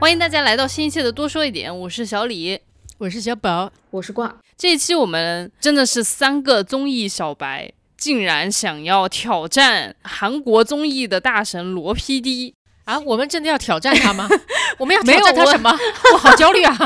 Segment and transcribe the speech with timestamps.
[0.00, 2.58] 欢迎大家来到新一期的多说一点，我是小李。
[2.96, 4.34] 我是小宝，我是挂。
[4.56, 12.54] 这一期我们真的是三个综艺小白，竟然想要挑战韩国综艺的大神罗 PD。
[12.84, 14.28] 啊，我们真的要挑战他吗？
[14.78, 15.70] 我们要挑战他什么？
[16.12, 16.76] 我好焦虑啊！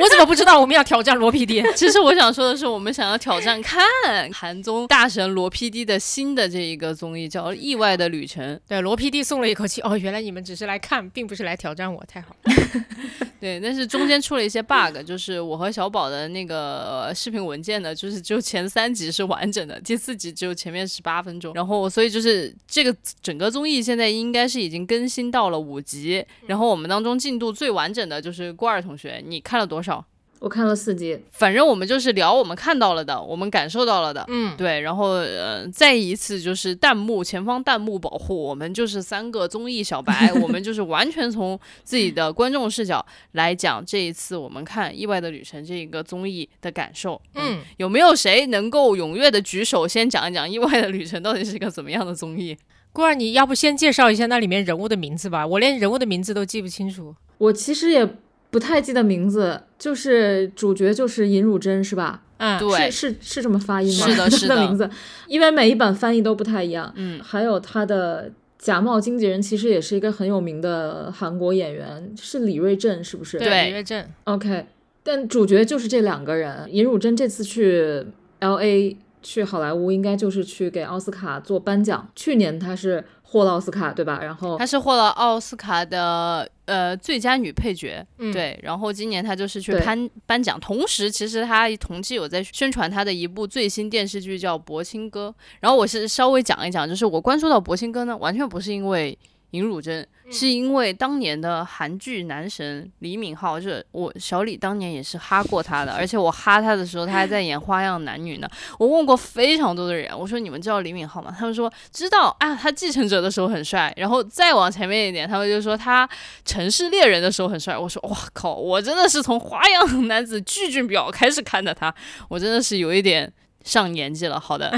[0.00, 1.62] 我怎么不知道我们要挑战罗 PD？
[1.76, 3.84] 其实我想说的是，我们想要挑战看
[4.32, 8.56] 韩综大神罗 PD 的新的这一个综艺，叫《意外的旅程》。
[8.66, 9.80] 对，罗 PD 松了一口气。
[9.82, 12.52] 哦，原来你们只是来看，并不是来挑战我，太好了。
[13.38, 21.52] 对，但是中间出了一些 bug，就是我和小宝的那个呃视频文件呢，就是只有前三集是完整的，第四集只有前面十八分钟。
[21.54, 30.04] 然后所以就是这个整个综艺现在应该是已经更新到了五集，然后我们当中进度最完整的就是郭二同学，你看了多少？
[30.40, 34.24] 我看了四集，反正我们就是聊我们看到了的，我们感受到了的。
[34.26, 47.22] 嗯，对，然后呃，再一次就是弹幕前方弹幕保护，我们就是三个综艺小白，我们就是完全从自己的观众视角来讲这一次我们看《意外的旅程》这一个综艺的感受。
[47.36, 52.58] 嗯，有没有谁能够踊跃的举手，先讲一讲《意外的旅程》到底是一个怎么样的综艺？
[52.92, 55.46] 郭儿，你要不先介绍一下那里面人物的名字吧？
[55.46, 57.14] 我连人物的名字都记不清楚。
[57.38, 58.06] 我其实也
[58.50, 62.22] 不太记得名字，就是主角就是尹汝贞是吧？
[62.36, 64.06] 嗯，对是是是这么发音吗？
[64.06, 64.88] 是的 是的名字，
[65.26, 66.92] 因为每一版翻译都不太一样。
[66.96, 73.38] 嗯，还有他的假冒经纪人其实也是一个很有名的韩国演员，是李瑞镇是不是？
[73.38, 74.08] 对李瑞镇。
[74.24, 74.66] OK，
[75.02, 76.68] 但主角就是这两个人。
[76.70, 78.04] 尹汝贞这次去
[78.40, 82.08] LA 去好莱坞，应该就是去给奥斯卡做颁奖。
[82.14, 84.20] 去年她是获了奥斯卡，对吧？
[84.22, 95.28] 然后她是获了奥斯卡的呃最佳女配角，嗯，对，然后今年她就是去对颁颁奖，同时其实她同期有在宣传她的一部最新电视剧叫《博青哥》，
[95.60, 99.16] 然后我是稍微讲一讲，就是我关注到博青哥呢，完全不是因为
[99.52, 108.48] 尹汝贞，是因为当年的韩剧男神李敏镐，就是我小李当年也是哈过他的， 而且我哈他的时候，他还在演《花样男女》呢。
[108.78, 111.34] 我问过非常多的人，我说你们知道李敏镐吗？
[111.38, 116.08] 他们说知道啊，他继承者的时候很帅，然后再往前面一点，他们就说他
[116.44, 117.76] 城市猎人的时候很帅。
[117.76, 121.94] 我说哇靠，我真的是从花样男子巨俊表开始看的他，
[122.28, 123.30] 我真的是有一点
[123.64, 124.40] 上年纪了。
[124.40, 124.72] 好的，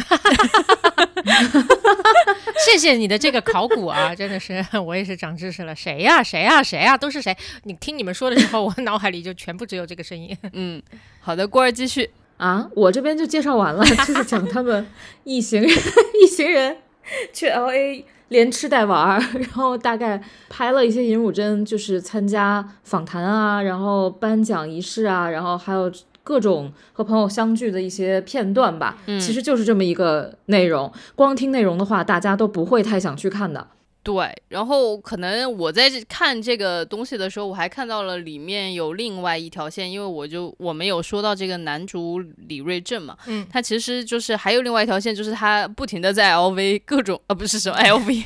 [2.64, 5.74] 谢谢你的这个考古啊， 真的是 我也是长知识了。
[5.74, 7.36] 谁呀、谁呀、谁呀、都是谁？
[7.64, 10.36] 你听你们说的时候，我脑海里就全部只有这个声音。
[10.52, 10.80] 嗯，
[11.20, 12.10] 好的，郭儿继续。
[12.36, 14.84] 啊，我这边就介绍完了，就是讲他们
[15.22, 16.76] 一行人一行人
[17.32, 25.90] 去 L A 连吃带玩儿，然后大概拍了一些尹汝贞就是参加访谈啊，然后颁奖仪式啊，然后还有
[26.24, 28.98] 各种和朋友相聚的一些片段吧。
[29.06, 33.68] 嗯其实就是这么一个内容，光听内容的话，大家都不会太想去看的。
[34.04, 48.24] 对，然后可能我在看这个东西的时候，我还看到了里面有另外一条线，因为我就我们有说到这个男主李瑞镇嘛，嗯他其实就是还有另外一条线，就是他不停的在 LV 各种啊不是什么 LV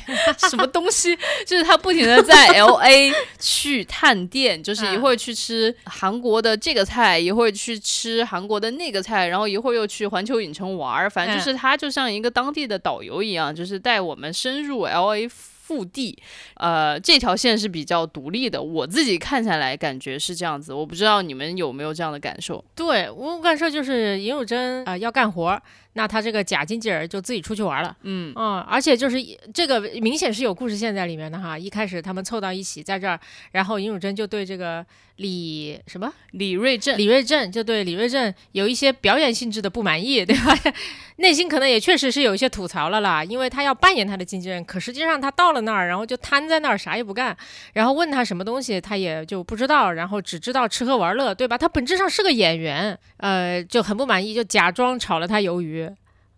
[0.49, 1.17] 什么东西，
[1.47, 15.29] 就是他不停的在 LA 去探店，就是一会儿去吃韩国的这个菜，一会儿去吃韩国的那个菜，然后一会儿又去环球影城玩儿，反正就是他就像一个当地的导游一样，就是带我们深入 LA。
[15.69, 16.17] 腹地，
[16.55, 22.65] 呃，这条线是比较独立的，我自己看下来感觉是这样子，我不知道你们有没有这样的感受。
[22.73, 25.61] 对我感受就是尹汝贞啊、要干活，
[25.93, 27.95] 那他这个假经纪人就自己出去玩了。
[28.03, 29.17] 嗯嗯，而且就是
[29.53, 31.57] 这个明显是有故事线在里面的哈。
[31.57, 33.19] 一开始他们凑到一起在这儿，
[33.51, 34.85] 然后尹汝贞就对这个
[35.17, 40.55] 李什么李瑞镇，李瑞镇就对李瑞镇有一些表演性质的不满意， 对吧？
[41.17, 47.35] 内心可能也确实是有一些吐槽了啦，因为他要扮演他的经纪人，可实际上他到了那儿，然后就瘫在那儿啥也不干，
[47.73, 51.57] 然后问他什么东西他也就不知道，然后只知道吃喝玩乐，对吧？
[51.57, 55.88] 他本质上是个演员，呃，就很不满意，就假装炒了他鱿鱼，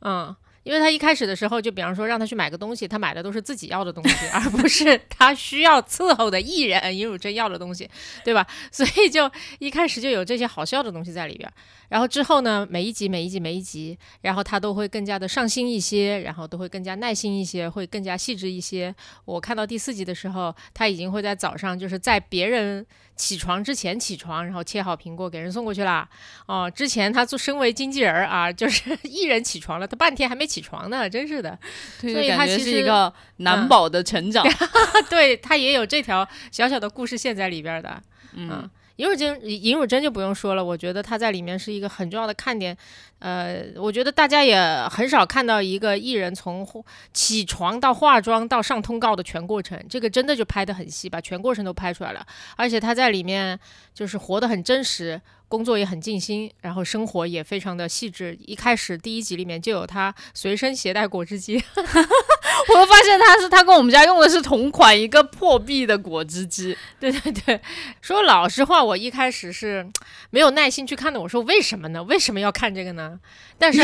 [0.02, 0.36] 嗯。
[0.64, 7.90] 因为他一开始的时候，就比方说让他去买个东西，他买的都是自己要的东西， 而不是他需要伺候的艺人尹汝贞要的东西，
[8.24, 8.46] 对吧？
[8.72, 9.28] 所以就
[9.58, 11.52] 一开始就有这些好笑的东西在里边。
[11.90, 18.94] 然后之后呢，每一集每一集每一集，然后他都会更加的上心一些，然后都会更加耐心一些，会更加细致一些。
[19.26, 22.86] 我看到第四集的时候，他已经会在早上就是在别人
[23.22, 26.10] 起床之前起床，然后切好苹果给人送过去啦。
[26.48, 31.56] 哦，之前他做身为经纪人儿啊，就是 艺人起床了，他半天还没起床呢，真是的。
[32.02, 34.44] 对，所以他其实是一个男嗯宝的成长。
[35.08, 38.02] 对他也有这条小小的故事线在里边儿的。
[38.34, 42.76] 嗯，尹汝贞，尹汝贞就不用说了，我觉得她在里面是一个很重要的看点。
[43.22, 44.60] 呃，我觉得大家也
[44.90, 46.68] 很少看到一个艺人从
[47.14, 52.26] 起床到化妆到上通告的全过程，这个真的就拍得很细，把全过程都拍出来了。
[52.56, 53.60] 而且他在里面
[53.94, 58.36] 就是活得很真实，工作也很尽心，然后生活也非常的细致。
[58.44, 66.76] 一开始第一集里面就有他随身携带果汁机， 我又发现他是他跟我们家用的是同款一个破壁的果汁机。
[67.00, 67.62] 对对对，
[68.02, 69.88] 说老实话，我一开始是
[70.32, 71.22] 没有耐心去看的。
[71.22, 72.02] 我说为什么呢？
[72.04, 73.11] 为什么要看这个呢？
[73.58, 73.82] 但是，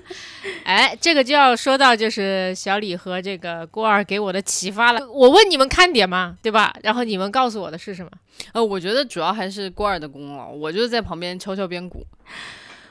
[0.64, 5.10] 哎，这个就要说到就是小李和这个郭二给我的启发了。
[5.10, 6.74] 我问你们看点嘛，对吧？
[6.82, 8.10] 然后你们告诉我的是什么？
[8.52, 12.04] 呃，我觉得主要还是郭二的功劳，我就是在旁边敲敲边鼓。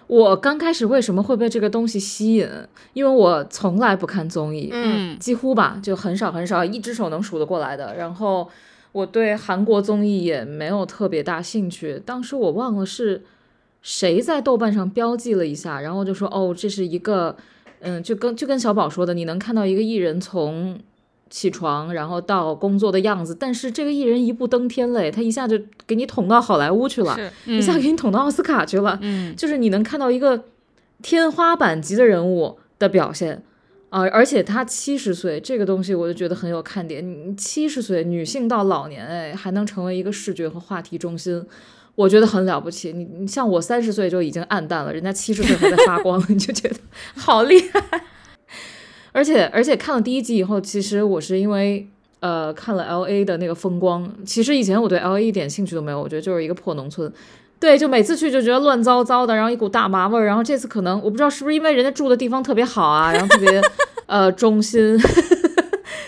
[0.08, 2.50] 我刚开始为什么会被这个东西吸引？
[2.94, 7.96] 因为我从来不看综艺，嗯，几乎吧，就很少很少，一只手能数得过来的。
[7.98, 8.50] 然后
[8.94, 12.02] 我对韩国综艺也没有特别大兴趣。
[12.06, 13.26] 当时我忘了是
[13.82, 17.36] 谁在豆瓣上标记了一下，然后就说哦，这是一个，
[17.80, 20.80] 嗯，就跟就跟小宝说的，你能看到一个艺人从。
[21.30, 30.46] 起床，然后到工作的样子，但是这个艺人一步登天嘞，他一下就给你捅到好莱坞去了，一下给你捅到奥斯卡去了，嗯，就是你能看到一个
[31.02, 33.44] 天花板级的人物的表现
[33.90, 37.06] 啊，而且他七十岁，这个东西我就觉得很有看点。
[37.06, 41.46] 你七十岁女性到老年，哎，还能成为一个视觉和话题中心，
[41.98, 42.94] 我觉得很了不起。
[42.94, 46.76] 你你像我三十岁就已经暗淡了，人家七十岁还在发光， 你就觉得
[47.16, 47.82] 好厉害。
[49.12, 51.88] 而且而且看了第一集以后，其实我是因为
[52.20, 54.08] 呃看了 L A 的那个风光。
[54.24, 57.12] 其实以前我对 L A 一点兴趣都没有，我觉得就是一个破农村。
[57.60, 60.24] 对，就每次去就觉得乱糟糟的，然后一股大麻味儿。
[60.24, 63.60] 然后这次可能我不知道是不是因为人家住的地方特别好啊，然后特别
[64.06, 64.96] 呃中心，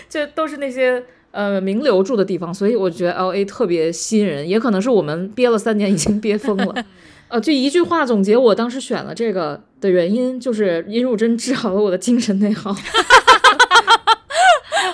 [0.08, 4.48] 就都是那些呃名流住的地方，所以我觉得 L A 特别吸引人。
[4.48, 6.84] 也可能是我们憋了三年已经憋疯了。
[7.28, 12.74] 呃，就一句话总结，我当时选了这个的原因，就是殷汝珍治好了我的精神内耗。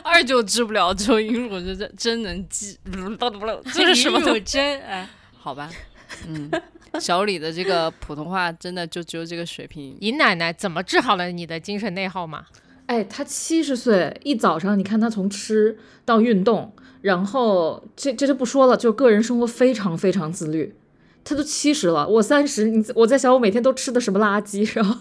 [0.05, 2.77] 二舅治不了，只有殷汝珍真真能治。
[3.73, 4.19] 这是什么？
[4.19, 4.81] 殷汝珍？
[4.83, 5.71] 哎，好吧，
[6.29, 6.50] 嗯，
[7.00, 9.97] 小李的这个普通话真的就只有这个水平。
[10.00, 12.44] 尹奶奶怎么治好了你的精神内耗嘛？
[12.87, 16.73] 哎，他七十岁，一早上你看他从吃到运动，
[17.03, 20.75] 然后这这就不说了，就个人生活非常非常自律。
[21.25, 24.97] 他都七十了，我三十，你我在想我每天都吃的什么垃圾，然后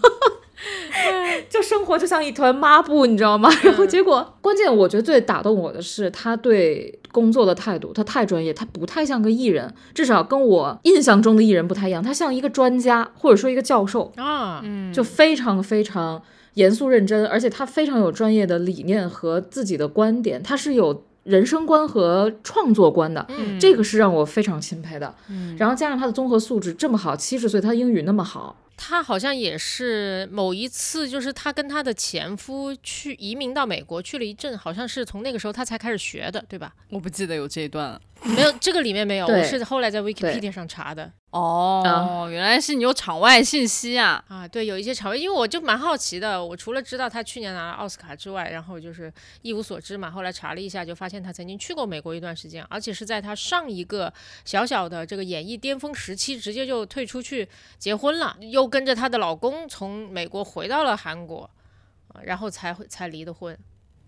[1.48, 3.48] 就生活就像一团抹布，你知道吗？
[3.62, 16.20] 然后结果关键，我觉得最打动我的是他对工作的态度，他太专业，他不太像个艺人，至少跟我印象中的艺人不太一样，他像一个专家或者说一个教授啊，嗯，就非常非常
[16.56, 21.06] 严肃认真，而且他非常有专业的理念和自己的观点，他是有。
[21.26, 23.26] 人生观和创作观的，
[23.60, 25.12] 这个是让我非常钦佩的。
[25.58, 28.62] 然后加上他的综合素质这么好，七十岁他英语那么好。
[28.76, 36.72] 他好像也是某一次，就是他跟他的前夫去移民到美国去了一阵，好像是从那个时候他才开始学的，对吧？
[36.90, 41.10] 我不记得有这一段了，没有这个里面没有，我是后来在 Wikipedia 上查的。
[41.30, 44.24] 哦，原来是你有场外信息啊！
[44.28, 46.42] 啊，对，有一些场外，因为我就蛮好奇的。
[46.42, 49.12] 我除了知道他去年拿了奥斯卡之外，然后就是
[49.42, 50.10] 一无所知嘛。
[50.10, 54.10] 后来查了一下，就发现他曾经去过美国一段时间，而且是在他上一个
[54.46, 57.46] 小小的这个演艺巅峰时期，直接就退出去
[57.78, 61.50] 结婚了，又跟着她的老公从美国回到了韩国，
[62.22, 63.56] 然后才才离的婚。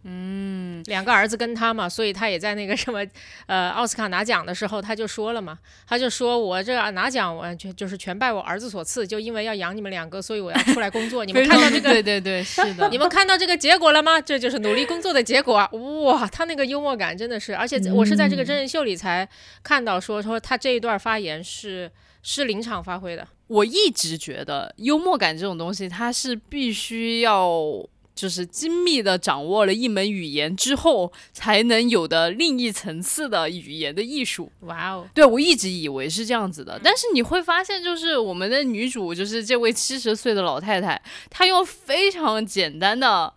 [0.04, 3.04] 嗯，两个儿子跟他嘛，所以他也在那个什么，
[3.46, 11.24] 呃，奥斯卡拿奖的时候，他就说了嘛，他就说我这拿奖完全就是全拜我儿子所赐，就因为要养你们两个，所以我要出来工作。
[11.26, 11.90] 你们看到这个？
[11.90, 12.88] 对对对，是的。
[12.90, 14.20] 你们看到这个结果了吗？
[14.20, 15.68] 这就是努力工作的结果啊！
[16.04, 19.28] 哇，他那个幽默感真的是，而且我是在这个真人秀里才
[19.62, 21.90] 看到说说他这一段发言是
[22.22, 23.26] 是临场发挥的。
[23.48, 27.84] 我一直觉得幽默感这种东西，它是必须要。
[28.18, 34.50] 就是精密的掌握了一门语言之后，才能有的另一层次的语言的艺术。
[34.62, 43.32] 哇哦，对我一直以为是这样子的，但是你会发现，就是我们的女主，就是这位七十岁的老太太，她用非常简单的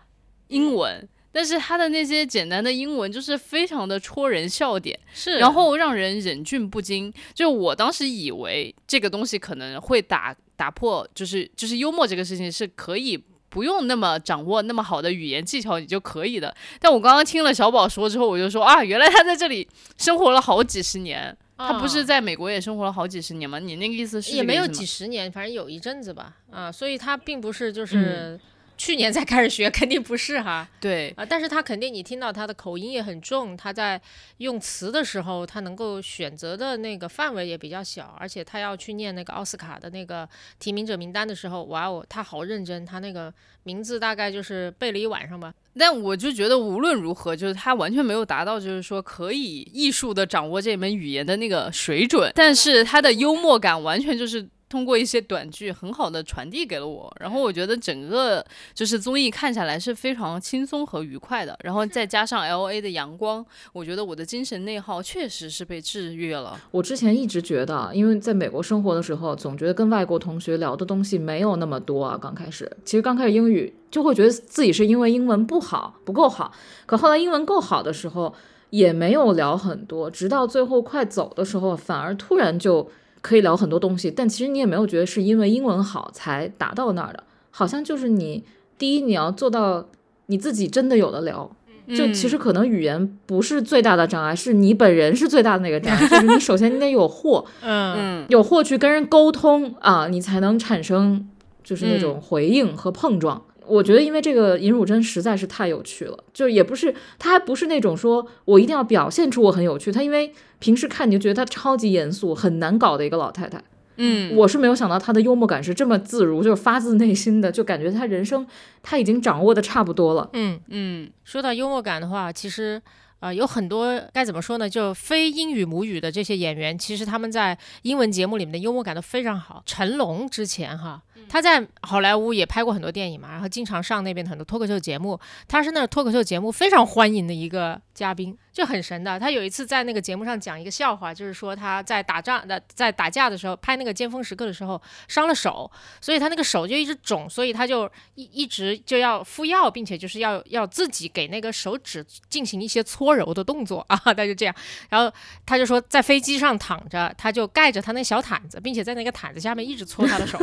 [0.47, 7.13] 英文，但是她的那些简单的英文就是非常的戳人笑点，是，然后让人忍俊不禁。
[7.35, 13.23] 就我当时以为这个东西可能会打打破，就是就是幽默这个事情是可以。
[13.51, 16.55] 不用那么掌握那么好的语言技巧，你就可以的。
[16.79, 19.67] 但我刚刚听了小宝说之后，我就说啊，原来他在这里
[19.98, 23.60] 生活了好几十年，他不是在美国也生活了好几十年吗？
[23.60, 26.38] 你那个意思是也没有几十年，反正有一阵子吧。
[26.50, 28.39] 啊，所以他并不是就是
[28.81, 30.67] 去年才开始学，肯定不是哈。
[30.79, 34.01] 对，啊，但是他肯定你听到他的口音也很重，他在
[34.38, 45.53] 用词的时候，他能够选择的那个范围也比较小，而且他要去念那个奥斯卡的那个提名者名单的时候，哇哦，他好认真，他那个名字大概就是背了一晚上吧。
[45.77, 54.50] 但我就觉得无论如何，就是他完全没有达到，就是说可以艺术的掌握这门语言的那个水准，但是他的幽默感完全就是。
[54.71, 57.13] 通过一些短剧，很好的传递给了我。
[57.19, 61.55] 然后我觉得整个就是综艺看下来是非常轻松和愉快的。
[61.61, 66.57] 然后再加上 L A 的阳光，我觉得我的精神内耗确实是被治愈了。
[66.71, 72.17] 我之前一直觉得，因为在美国生活的时候，总觉得跟外国同学聊的东西没有那么多啊。
[72.17, 76.53] 刚开始，其实刚开始英语就会觉得自己是因为英文不好，不够好。
[76.85, 78.33] 可后来英文够好的时候，
[78.69, 80.09] 也没有聊很多。
[80.09, 82.89] 直到最后快走的时候，反而突然就。
[83.21, 88.43] 可以聊很多东西，但其实你也没有觉得是因为英文好才达到那儿的，好像就是你
[88.77, 89.87] 第一你要做到
[90.25, 91.49] 你自己真的有的聊，
[91.95, 101.27] 就其实可能语言不是最大的障碍，是你本人是最大的那个障碍，就是你首先你得有货， 嗯，有货去跟人沟通啊，你才能产生
[101.63, 103.43] 就是那种回应和碰撞。
[103.67, 109.91] 我觉得，因为这个尹汝贞实在是太有趣了，就也不是，他还不是那种说我一定要表现出我很有趣。
[109.91, 113.62] 他因为平时看你就觉得她超级严肃、很难搞的一个老太太。
[113.98, 118.48] 嗯，我是没有想到她的幽默感是这么自如，就是发自内心的，就感觉她人生
[118.82, 120.30] 她已经掌握的差不多了。
[120.32, 122.82] 嗯嗯，说到幽默感的话，其实
[123.20, 124.70] 啊，有很多该怎么说呢？
[124.70, 129.62] 就非英语母语的这些演员，其实他们在英文节目里面的幽默感都非常好。
[129.65, 131.01] 成龙之前哈。
[131.29, 135.19] 他在好莱坞也拍过很多电影嘛，然后经常上那边很多脱口秀节目。
[135.47, 139.19] 他是那脱口秀节目非常欢迎的一个嘉宾，就很神的。
[139.19, 145.69] 他有一次在那个节目上讲一个笑话，就是说他在打仗的在打架的时候拍那个尖峰时刻的时候伤了手，
[146.01, 153.95] 所以他那个手就一直肿，所以他就一一直就要敷药，并且就是要要自己给那个手指进行一些搓揉的动作啊。
[154.03, 154.55] 他就这样，
[154.89, 155.13] 然后
[155.45, 160.37] 他就说在飞机上躺着，他就盖着他那小毯子，并且在那个毯子下面一直搓他的手，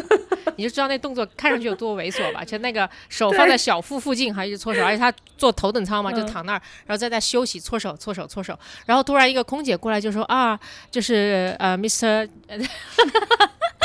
[0.56, 0.67] 你。
[0.68, 2.44] 知道那动作看上去有多猥琐吧？
[2.44, 8.58] 就那个手放在小腹附近，还一直搓手，而且他坐头等舱嘛，就躺那儿，然后在那休息，搓手、搓手、搓手。
[8.86, 10.58] 然后突然一个空姐过来就说：“啊，
[10.90, 12.68] 就是呃，Mr，对吧？”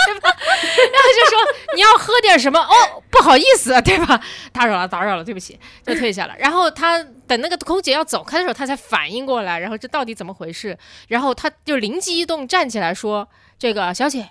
[0.04, 1.40] 然后就说
[1.75, 4.20] ：“你要喝点什么？”哦，不好意思，对吧？
[4.52, 6.36] 打扰了，打扰了，对不起，就退下了。
[6.38, 10.78] 然后他等那个空姐要走开的时候，他才反应过来，然后这到底怎么回事？
[11.08, 13.28] 然后他就灵机一动，站起来说
[13.60, 14.30] ：“这个小姐，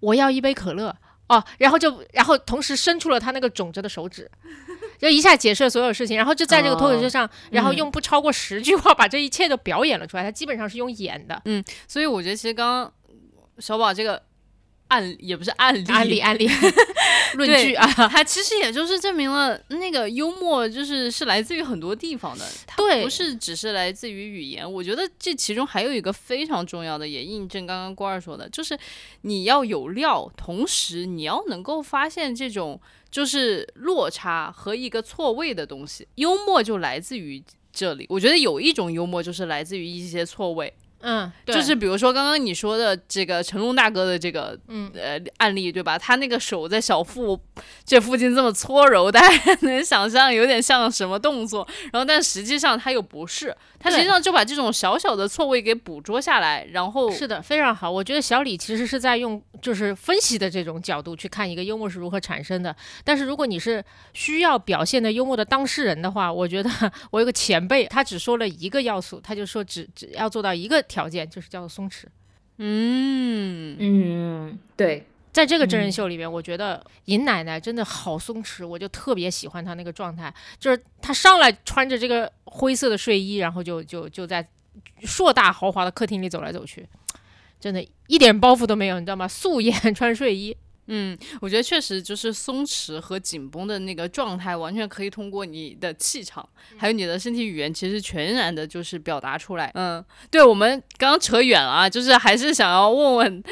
[0.00, 0.96] 我要一杯可乐。”
[1.28, 4.30] 哦，然后就，然后同时伸出了他那个肿着的手指，
[4.98, 10.22] 就一下解释了所有事情，然后就在这个脱口秀上，然后用不超过十句话把这一切都表演了出来。
[10.22, 12.92] 他基本上是用演的，嗯，所以我觉得其实刚刚
[13.58, 14.27] 小宝这个。
[14.88, 16.48] 案也不是案例，案例 案例
[17.34, 22.44] 论据啊，它其实也就是证明了那个幽默就是是来自于很多地方的，
[22.76, 24.70] 对，不是只是来自于语言。
[24.70, 28.78] 我觉得这其中还有一个非常重要的，也印证刚刚郭二说的，就是
[29.22, 32.80] 你要有料，同时你要能够发现这种
[33.10, 36.08] 就是落差和一个错位的东西。
[36.14, 37.42] 幽默就来自于
[37.72, 38.06] 这里。
[38.08, 40.72] 我觉得有一种幽默就是来自于一些错位。
[41.00, 45.96] 嗯，就是比如说刚刚你说的这个成龙大哥的这个嗯呃案例，对吧？
[45.98, 47.38] 他那个手在小腹
[47.84, 51.66] 这附近这么搓揉，大家 能想象有点像什么动作？
[51.92, 57.90] 然后但实际上他又不是，他实际上就把这种小小的错位给捕捉下来，然后是的，非常好。
[57.90, 62.74] 我觉得小李其实是在用就是分析的这种角度去看一个幽默是如何产生的。
[63.04, 66.70] 但是如果你是需要表现的幽默的当事人的话，我觉得
[67.10, 70.78] 我有个前辈，他只说了一个要素，他就说只只要做到一个。
[70.88, 72.04] 条件就是叫做松弛，
[72.56, 84.46] 嗯嗯，对，在这个真人秀里面，我觉得尹奶奶真的好松弛，我就特别喜欢她那个状态，就是她上来穿着这个灰色的睡衣，然后就就就在
[85.02, 86.86] 硕大豪华的客厅里走来走去，
[87.60, 89.28] 真的一点包袱都没有，你知道吗？
[89.28, 90.56] 素颜 穿睡衣。
[90.90, 99.70] 嗯，我觉得确实就是松弛和紧绷的那个状态，完全可以通过你的气场，还有你的身体语言，其实全然的就是表达出来。
[99.74, 103.44] 嗯，对，我们刚刚扯远了啊，就是还是想要问问。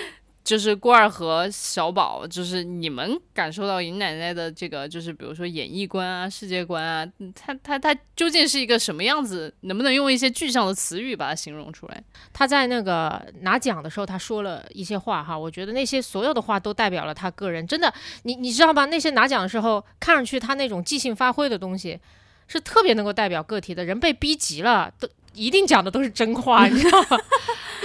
[0.47, 9.53] 就是郭二和小宝，就是你们感受到尹奶奶的这个，就是比如说演艺观啊、世界观啊，她她她究竟是一个什么样子？
[9.62, 12.00] 能不能用一些具象的词语把它形容出来？
[12.33, 17.67] 他在那个拿奖的时候，他说了一些话哈，我觉得那些所有的话都代表了他个人。
[17.67, 18.85] 真的，你你知道吧？
[18.85, 21.99] 那些拿奖的时候，看上去他那种即兴发挥的东西，
[22.47, 23.85] 是特别能够代表个体的。
[23.85, 27.19] 人被逼急了，都一定讲的都是真话， 你知道吗？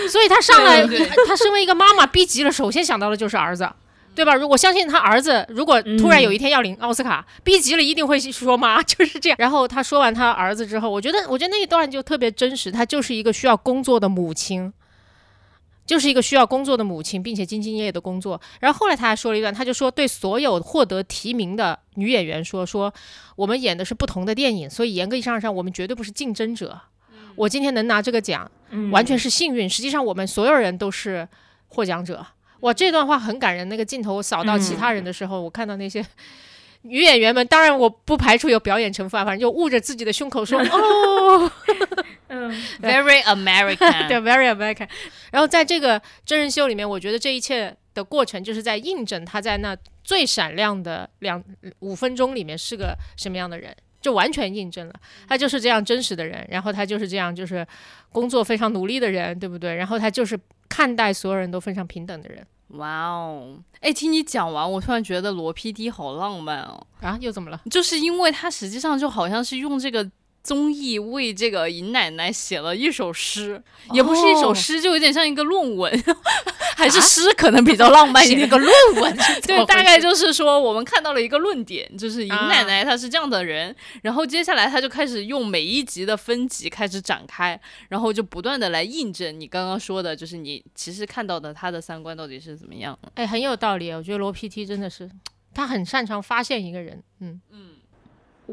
[0.09, 0.83] 所以他上来，
[1.27, 3.69] 他身为一个妈妈，逼急了，首先想到的就是儿子，
[4.15, 4.33] 对吧？
[4.33, 9.35] 如果相信他儿子，如果突然有一天要领奥斯卡，逼急了一定会说妈， 就是这样。
[9.39, 12.71] 然后他说完他儿子之后，我觉得，我觉得那一段就特别真实。
[12.71, 14.73] 他就是一个需要工作的母亲，
[15.85, 18.41] 就是一个需要工作的母亲，并且兢兢业业的工作。
[18.59, 22.91] 然后后来他还说了一段，他就说对所有获得提名的女演员说：说
[23.35, 26.81] 我们演的是不同的电影，所以严格意义上上，我们绝对不是竞争者。
[27.35, 28.49] 我今天能拿这个奖，
[28.91, 29.69] 完全是幸运。
[29.69, 31.27] 实际上，我们所有人都是
[31.67, 32.25] 获奖者。
[32.61, 33.67] 哇，这段话很感人。
[33.69, 36.05] 那个镜头扫到其他人的时候，我看到那些
[36.83, 41.51] 女演员们，当然我不排除有表演成分，反正就捂着自己的胸口说：“哦，
[42.27, 44.87] 嗯， very American， 对，very American。”
[45.31, 51.43] 然后在这个真人秀里面，我觉得这一切的过程就是在印证他在那最闪亮的两
[51.79, 53.75] 五分钟里面是个什么样的人。
[54.01, 54.93] 就完全印证了，
[55.27, 57.65] 他就是这样真实的人，然后他就是这样就是
[58.11, 59.75] 工作非常努力的人，对不对？
[59.75, 62.45] 然后他就是看待所有人都非常平等的人。
[62.69, 66.85] 哇哦，哎，听你讲完，我突然觉得罗 PD 好浪漫哦。
[67.01, 67.61] 啊，又怎么了？
[67.69, 70.09] 就是因为他实际上就好像是用这个。
[70.43, 73.61] 综艺为这个尹奶奶写了一首诗，
[73.93, 76.03] 也不是一首诗，就有点像一个论文，
[76.75, 78.49] 还是诗可能比较浪漫一点。
[78.49, 87.57] 个论文，对，大概就是说我们看到了一个论点，就是尹奶奶她是这样的人，然后接下来她就开始用每一集的分级开始展开，
[87.89, 92.97] 然后就不断的来印证你刚刚说的，就是你其实看到的她的三观到底是怎么样。
[93.13, 95.09] 哎，很有道理，我觉得罗 PT 真的是
[95.53, 97.69] 他很擅长发现一个人，嗯嗯。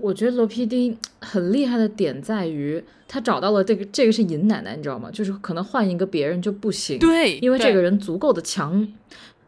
[0.03, 5.11] 我觉得罗 PD 很厉害的点在于，他找到了这个这个是尹奶奶，你知道吗？
[5.13, 8.87] 就是可能换一个别人就不行，对，因为这个人足够的强，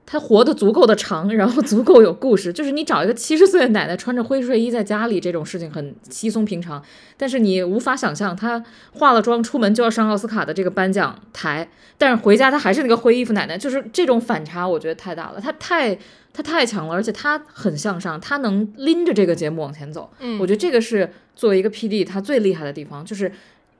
[0.04, 2.52] 他活得足够的长，然后足够有故事。
[2.52, 6.82] 就是你找一个七十岁的奶奶穿着灰睡衣在家里，这种事情很稀松平常，
[7.16, 15.98] 但是你无法想象她化了妆出门就要上奥斯卡的这个颁奖台，但是回家她还是那个灰衣服奶奶，就是这种反差，我觉得太大了，她太。
[16.32, 20.10] 他太强了，而且他很向上，他能拎着这个节目往前走。
[20.20, 23.30] 嗯，我觉得这个是作为一个 PD 他最厉害的地方，就是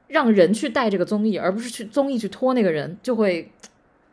[0.09, 3.51] 让人去带这个综艺，而不是去综艺去拖那个人，就会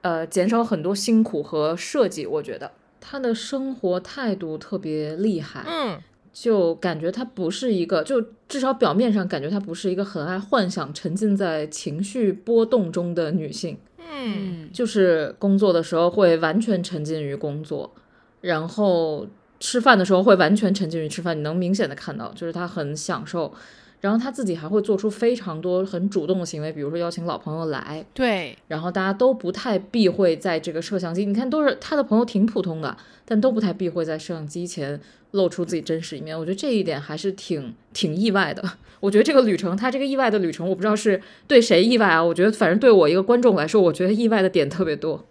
[0.01, 2.25] 呃减少很多辛苦和设计。
[2.27, 5.99] 我觉得他的生活态度特别厉害，嗯，
[6.31, 13.77] 就感觉他不是一个，就至少表面上感觉他不是一个很爱幻想、沉浸在情绪波动中的女性。
[13.97, 17.93] 嗯，就是工作的时候会完全沉浸于工作。
[18.41, 19.27] 然后
[19.59, 23.53] 吃饭的时候会完全沉浸于吃饭，你能明显的看到，就是他很享受。
[23.99, 28.05] 然后他自己还会做出非常多很主动的行为，比如说邀请老朋友来。
[28.13, 28.55] 对。
[28.67, 32.95] 然后大家都不太避讳在这个摄像机，你看都是他的朋友挺普通的，
[33.25, 36.37] 但都不太避讳在摄像机前露出自己真实一面。
[36.37, 38.63] 我觉得这一点还是挺挺意外的。
[38.99, 42.23] 我觉得这个旅程，他这个意外的旅程，我不知道是对谁意外啊？
[42.23, 45.25] 我觉得反正对我一个观众来说，我觉得意外的点特别多。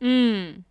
[0.00, 0.64] 嗯。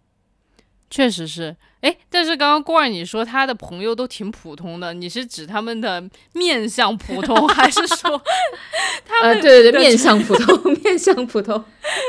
[0.90, 6.02] 确实是，哎，但是刚刚郭儿你说他的朋友都挺普通的，你是指他们的
[6.34, 8.22] 面相普通，还是说
[9.06, 9.42] 他们？
[9.42, 11.62] 对对对，面相普通，面相普通。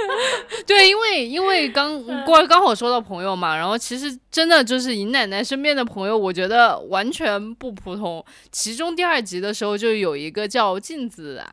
[0.64, 8.24] 对，因为因为刚郭儿刚好说到朋友嘛，然后其实真的就是尹奶奶身边的朋友，我觉得完全不普通。
[8.52, 11.52] 其中第二集的时候就有一个叫镜子啊。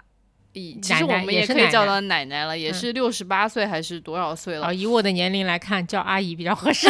[0.81, 4.73] 其实我们也可以叫她奶奶了，也是六十八岁还是多少岁了？
[4.73, 6.87] 以我的年龄来看，叫阿姨比较合适。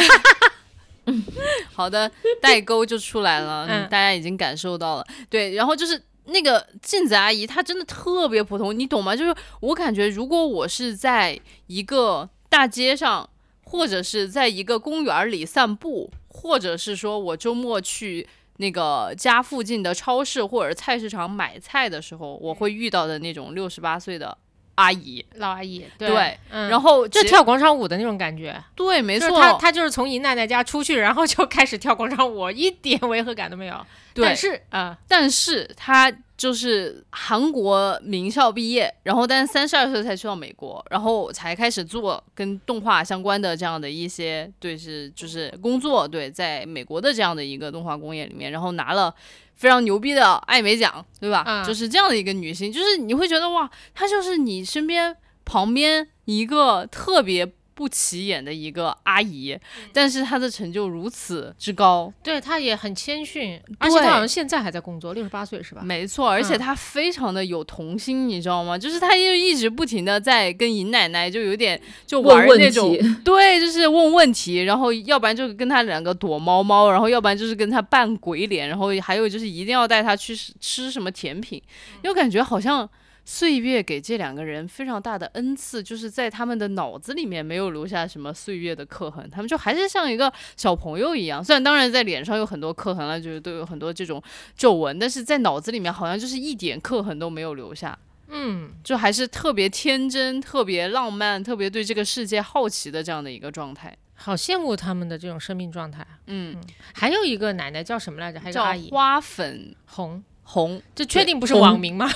[1.74, 2.10] 好的，
[2.42, 5.08] 代沟就出来了，大家已经感受到了。
[5.30, 9.16] 对，然后就是那个镜子阿姨，她真的特别普通，你懂吗？
[9.16, 13.28] 就是我感觉，如果我是在一个大街上，
[13.64, 18.28] 或者是在一个公园里散步，或者是说我周末去。
[18.58, 24.38] 那个家附近的超市或者菜市场买菜的时候，我会遇到的那种六十八岁的
[24.76, 33.86] 阿姨、老阿姨，对，然后就跳广场舞的那种感觉，对，没错，她她就是从姨奶奶家出去，然后就开始跳广场舞，一点违和感都没有。
[34.14, 36.12] 但是啊，但是她。
[36.38, 49.14] 就是韩国名校毕业，然后但是三十二岁才去到美国，然后才开始做跟动画相关的这样的一些对是就是工作，对，在美国的这样的一个动画工业里面，然后拿了
[49.56, 51.64] 非常牛逼的艾美奖，对吧？
[51.66, 57.54] 就是这样的一个女性，就是你会觉得哇，她就是你身边旁边一个特别。
[57.76, 59.56] 不起眼的一个阿姨，
[59.92, 65.82] 但是她的成就如此之高，对她也很谦逊，而且她好像现在还在工作，六十八岁是吧？
[65.84, 68.78] 没错，而且她非常的有童心，你知道吗？
[68.78, 81.62] 就是她就一直不停的在跟尹奶奶就有点就玩那种，对，就是问问题，然后要不然就跟她两个躲猫猫，然后要不然就是跟她扮鬼脸，然后还有就是一定要带她去吃什么甜品，
[82.04, 82.90] 又感觉好像。
[83.26, 91.44] 岁月给这两个人非常大的恩赐，就是在他们的脑子里面没有留下什么岁月的刻痕，他们就还是像一个小朋友一样。
[91.44, 94.22] 虽然当然在脸上有很多刻痕了，就是都有很多这种
[94.56, 97.98] 皱纹，但是在脑子里面好像就是一点刻痕都没有留下。
[98.28, 103.96] 嗯，就还是特别天真、特别浪漫、特别对这个世界好奇的这样的一个状态。
[104.16, 106.06] 好羡慕他们的这种生命状态。
[106.28, 106.56] 嗯，
[106.94, 108.40] 还有一个奶奶叫什么来着？
[108.40, 112.10] 还有叫阿姨花粉红，红，这确定不是网名吗？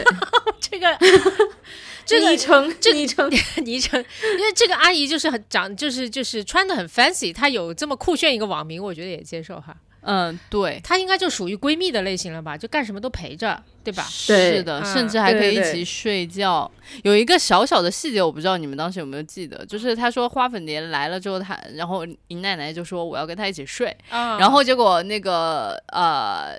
[0.60, 0.98] 这个
[2.04, 3.30] 这个昵称昵称，
[3.64, 4.04] 昵称，
[4.38, 9.74] 因为这个阿姨就是很长，就是就是穿的很 fancy，她有这么酷炫一个网名，我觉得也接受哈。
[10.02, 10.80] 嗯，对。
[10.82, 12.56] 她应该就属于闺蜜的类型了吧？
[12.56, 14.06] 就干什么都陪着，对吧？
[14.26, 16.70] 对是的，嗯甚至还可以一起睡觉。
[17.02, 26.58] 有一个小小的细节，我不知道你们当时有没有记得，就是她说花粉蝶来了之后，她然后尹奶奶就说我要跟她一起睡，啊然后结果那个呃。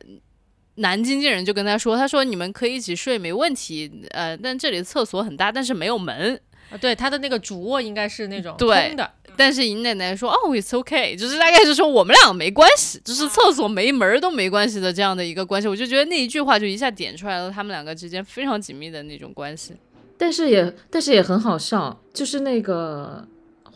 [0.79, 6.39] 男经纪人就跟他说：“他说你们可以一起睡没问题，呃，但这里的厕所很大，但是没有门。
[6.71, 19.73] 啊对他的那个主卧应该是那种对通的，但是尹奶奶说：“哦，it's okay，就是大概是说我们俩没关系，就是厕所没门都没关系的这样的一个关系。”我就觉得那一句话就一下点出来了他们两个之间非常紧密的那种关系。
[20.15, 23.27] 但是也但是也很好笑，就是那个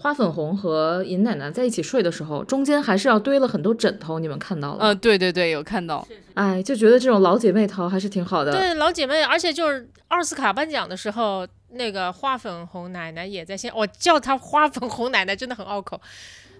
[0.03, 4.85] 花粉红和尹奶奶在一起睡的时候，中间还是要堆了很多枕头，你们看到了吗？
[4.87, 6.05] 呃，对对对，有看到。
[6.33, 8.51] 哎，就觉得这种老姐妹淘还是挺好的。
[8.51, 16.01] 对老姐妹，而且就是奥斯卡颁奖的时候，那个花粉红奶奶也在现，我叫她花粉红奶奶真的很拗口，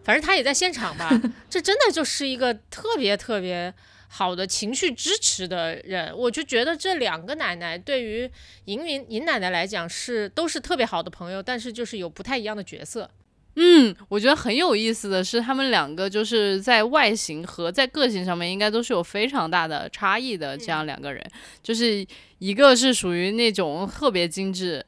[0.06, 1.10] 反正她也在现场吧。
[1.50, 3.74] 这真的就是一个特别特别
[4.08, 8.32] 好的情绪支持的人，我就觉得这两个奶奶对于
[8.66, 13.10] 尹云尹奶奶来讲是都是特别好的朋友，但是就是有不太一样的角色。
[13.56, 20.58] 嗯，我觉得很有意思的是，他们两个就是在外形和在个性上面应该都是有非常大的差异的。
[20.58, 21.24] 这样两个人，
[21.62, 22.06] 就是
[22.40, 24.84] 一个是属于那种特别精致、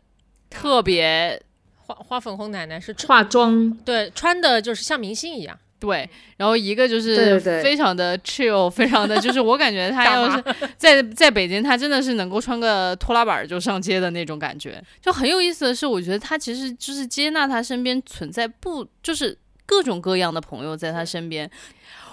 [0.49, 1.39] 特别
[1.77, 10.43] 花花粉红奶奶是化妆对穿的就是像明星一样，对，然后一个就是非常的 chill，非常的就是我感觉 他要是
[10.77, 14.81] 在在北京，他真的是能够穿个拖拉板儿就上街的那种感觉。
[15.01, 21.49] 就很有意思的是，我觉得他其实就是接纳他身边存在不就是各种各样的朋友在他身边。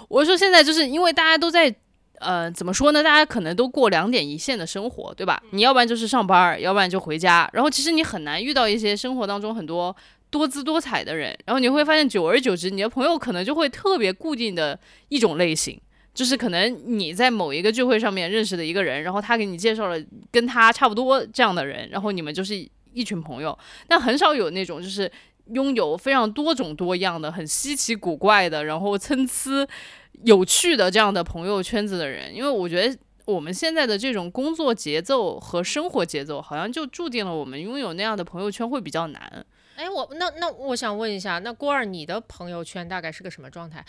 [0.09, 1.73] 我说现在就是因为大家都在。
[2.19, 3.03] 呃，怎么说呢？
[3.03, 5.43] 大家可能都过两点一线的生活，对吧？
[5.51, 7.49] 你要不然就是上班，要不然就回家。
[7.51, 9.93] 然后其实你很难遇到一些生活当中很多
[10.33, 11.37] 多姿多彩的人。
[11.45, 14.77] 然后你会发现，久而久之，你的朋友可能就会特别固定的
[15.09, 15.79] 一种类型，
[16.11, 22.55] 就是可能你在某一个聚会上面认识的一个人，然后他给你介绍了跟他差不多这样的人，然后你们就是
[22.93, 23.55] 一群朋友。
[23.87, 25.09] 但很少有那种就是
[25.53, 29.67] 拥有非常多种多样的、很稀奇古怪的，然后参差
[30.23, 32.97] 有趣的这样的朋友圈子的人，因为我觉得。
[33.25, 39.45] 我们现在的这种工作节奏和生活节奏，好像就注定了我们拥有那样的朋友圈会比较难。
[39.75, 43.83] 哎，我那那我想问一下，那郭二，你的朋友圈大概是个什么状态？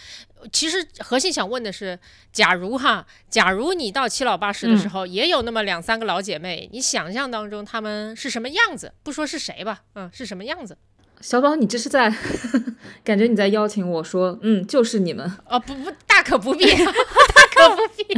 [0.53, 1.99] 其实核心想问的是，
[2.33, 8.93] 假如哈，假如你到七老八十的时候，也有那么两三个老姐妹，你想象当中她们是什么样子？
[9.03, 10.77] 不说是谁吧，嗯，是什么样子？
[11.21, 12.13] 小宝，你这是在
[13.05, 18.15] 感觉你在邀请我说，嗯，就是你们，哦，不不，大可不必， 大可不必。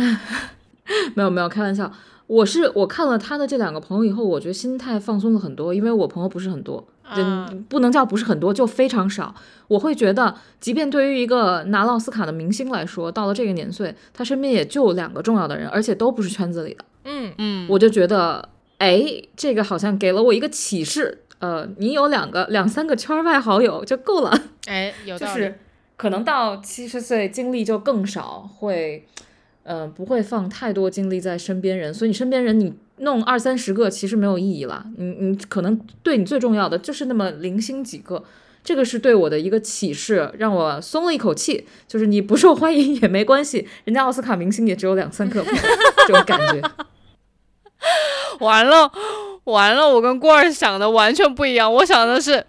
[1.15, 1.93] 没有没有开玩笑。
[2.29, 9.35] 我是我看了他的这两个朋友以后，我觉得心态放松了很多，因为我朋友不是很多，啊人不能叫不是很多，就非常少。
[9.69, 19.03] 我会觉得，即便对于一个拿奥斯卡的明星来说，到了这个年岁，他身边也就两个重要的人，而且都不是圈子里的，嗯，嗯，我就觉得，哎，
[19.37, 21.23] 这个好像给了我一个启示。
[21.39, 24.33] 呃，你有两个两三个圈外好友就够了。
[24.69, 25.35] 哎，有 道理。
[25.35, 25.59] 就是
[25.95, 29.07] 可能到七十岁精力就更少，会，
[29.63, 38.25] 呃，不会放太多精力在身边人，所以你身边人你弄二三十个其实没有意义了，你你可能对你最重要的就是那么零星几个。
[38.65, 41.69] 这个是对我的一个启示，让我松了一口气。
[41.87, 45.41] 就是你不受欢迎也没关系，人家奥斯卡明星也只有两三个，
[46.09, 46.61] 这种感觉。
[48.41, 48.91] 完了，
[49.45, 51.73] 完了，我跟郭儿想的完全不一样。
[51.73, 52.45] 我想的是，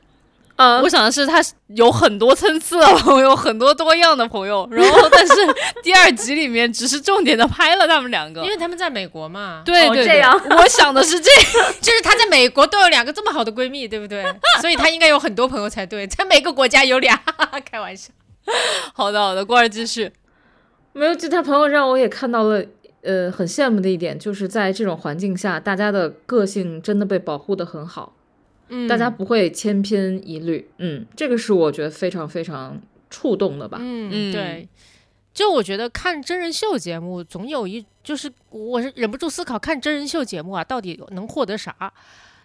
[0.57, 4.67] 啊我想的是他有很多层次的朋友，很多多样的朋友。
[4.71, 5.33] 然后，但是
[5.81, 8.49] 第二集里面只是重点的拍了他们两个因。
[8.49, 11.73] 为他们在美国嘛，对对对，哦这样我想的是这个。
[11.79, 14.23] 就是她在美国都有两个这么好的闺蜜，对不对？
[14.59, 17.15] 所以她应该有很多朋友才对，在每个国家有俩，
[17.69, 18.11] 开玩笑。
[18.93, 20.11] 好的好的，过儿继续。
[20.93, 22.63] 没有，就他朋友让我也看到了，
[23.03, 28.13] 呃，很羡慕的一点，就是在这种环境下，大家的个性真的被保护的很好。
[28.69, 33.77] 嗯大家不会千篇一律，嗯，这个是我觉得非常非常触动的吧。
[33.81, 34.67] 嗯，嗯对，
[35.33, 41.93] 就我觉得看真人秀节目，总有一就是我是忍不住思考，看真人秀节目啊，到底能获得啥？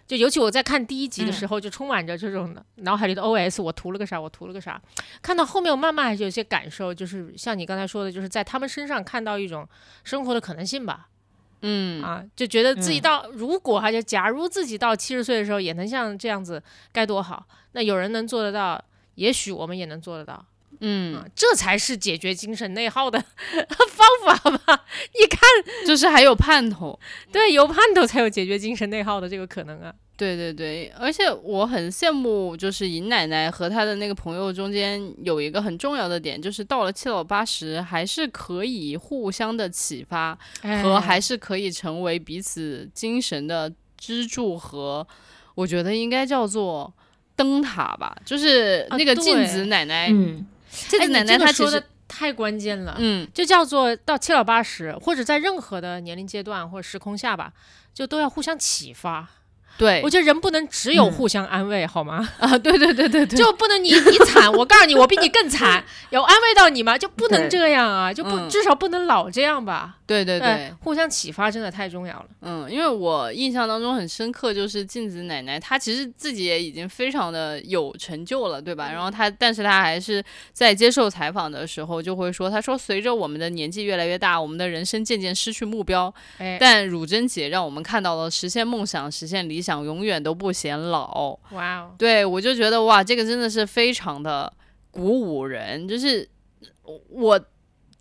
[0.05, 4.19] 就尤其我在看第一集的时候，就充满着这种脑海里的 OS，我图了个啥？
[4.19, 4.79] 我图了个啥？
[5.21, 9.65] 看到后面，我慢慢还是有些感受，就是像你刚才说的，就是在他们身上看到一种
[10.03, 11.07] 生活的可能性吧。
[11.63, 17.45] 嗯啊，就觉得自己到如果哈，就假如自己到七十岁的时候也能像这样子，该多好！
[17.71, 18.83] 那有人能做得到，
[19.15, 20.45] 也许我们也能做得到。
[20.81, 23.17] 嗯，这才是解决精神内耗的
[23.89, 24.85] 方法吧？
[25.13, 25.39] 一看
[25.87, 26.99] 就是还有盼头，
[27.31, 29.93] 对，有盼头才有解决精神内耗的这个可能啊。
[30.15, 40.37] 对对对，而且我很羡慕，就是尹奶奶和她的那个朋友中间有一个很重要的点，就是到了七老八十，还是可以互相的启发，
[40.83, 45.05] 和还是可以成为彼此精神的支柱和，
[45.55, 46.93] 我觉得应该叫做
[47.35, 50.45] 灯塔吧，就是那个镜子奶奶，嗯。
[50.89, 57.53] 镜子奶奶她说的太关键了，嗯，就叫做到七老八十，或者在任何的年龄阶段或者时空下吧，
[57.93, 59.29] 就都要互相启发。
[59.77, 62.27] 对，我觉得人不能只有互相安慰，好吗？
[62.39, 66.97] 啊，对对对对对，就不能你你惨， 我告诉你，我比你更惨，有安慰到你吗？
[66.97, 69.95] 就不能这样啊，就不至少不能老这样吧。
[70.05, 72.25] 对对对，互相启发真的太重要了。
[72.41, 78.91] 嗯，因为我印象当中很深刻，就是镜子奶奶，她其实自己也已经非常的有成就了，对吧？
[78.91, 86.13] 然后她，但是她还是在接受采访的时候就会说，她说随着我们的年纪越来越大，我们的人生渐渐失去目标。
[86.37, 91.39] 哎，但汝珍姐让我们看到了实现梦想、实现理想永远都不显老。
[91.51, 94.51] 哇哦，对我就觉得哇，这个真的是非常的
[94.91, 96.27] 鼓舞人，就是
[97.09, 97.39] 我。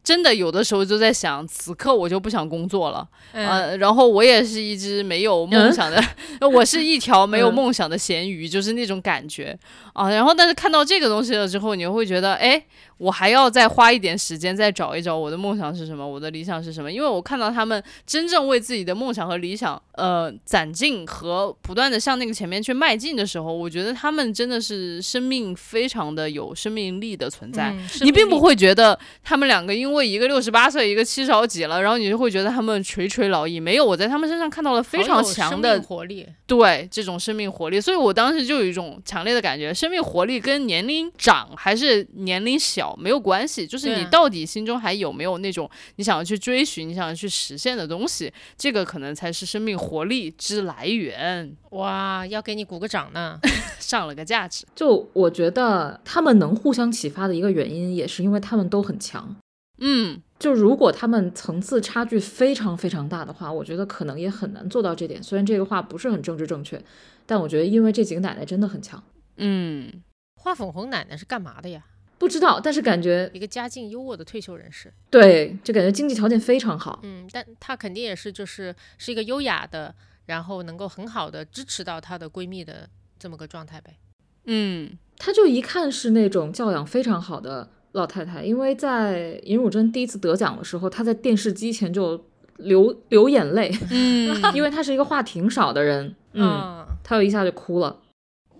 [0.04, 6.02] 真的有的时候就在想，此刻我就不想工作了，呃，然后我也是一只没有梦想的，
[6.48, 9.56] 我是一条没有梦想的咸鱼，就是那种感觉
[9.92, 10.10] 啊。
[10.10, 12.60] 然后，但是看到这个东西了之后，你会觉得，哎。
[13.02, 16.90] 我还要再花一点时间，再找一找我的梦想是什么，我的理想是什么。
[16.90, 27.74] 因为我看到他们真正为自己的梦想和理想，呃，攒劲和不断的向那个前面去迈进的时候，我觉得他们真的是生命非常的有生命力的存在。
[28.02, 33.58] 你并不会觉得他们两个因为一个六十八岁，一个七十好几了，然后你就会觉得他们垂垂老矣。
[33.58, 37.80] 没有，我在他们身上看到了非常强的活力，对这种生命活力。
[37.80, 42.91] 所以我当时就有一种强烈的感觉，生命活力跟年龄长还是年龄小。
[42.96, 51.56] 没有关系，就是你到底心中还有没有那种你想要去追寻、你想要去实现的东西，这个可能才是生命活力之来源。
[51.70, 53.38] 哇，要给你鼓个掌呢，
[53.80, 54.66] 上了个价值。
[54.74, 59.36] 就我觉得他们能互相启发的一个原因，也是因为他们都很强。
[59.84, 65.20] 嗯，就如果他们层次差距非常非常大的话，我觉得可能也很难做到这点。
[65.20, 66.80] 虽然这个话不是很政治正确，
[67.26, 69.02] 但我觉得因为这几个奶奶真的很强。
[69.38, 69.90] 嗯，
[70.36, 71.82] 画粉红奶奶是干嘛的呀？
[72.22, 77.00] 不知道，但是感觉一个家境优渥的退休人士，对，就感觉经济条件非常好。
[77.02, 79.92] 嗯，但她肯定也是就是是一个优雅的，
[80.26, 83.96] 然后能够很好的支持到她的闺蜜的这么个状态呗。
[84.44, 92.24] 嗯，她就一看是那种教养非常好的老太太，因为在尹汝贞第一次得奖的时候，她在电视机前就
[92.58, 97.98] 流流眼泪，嗯， 因为她是一个话挺少的人，嗯，她就一下就哭了。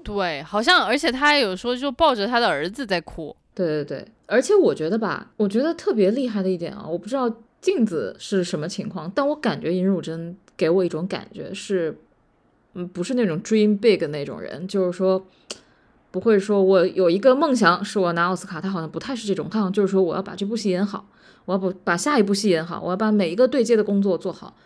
[0.03, 3.37] 对，好像而且她还有说就抱着她的儿子在哭。
[3.54, 11.96] 对对对，而且我觉得吧，我觉得特别厉害的一点啊，我不知道镜子是什么情况，但我感觉尹汝贞给我一种感觉是，
[12.74, 15.26] 嗯，不是那种 dream big 那种人，就是说
[16.10, 21.06] 不会说我有一个梦想是我拿奥斯卡，他好像不太是这种，他好像就是说我要把这部戏演好，
[21.44, 24.56] 我要不把下一部戏演好，我要把每一个对接的工作做好，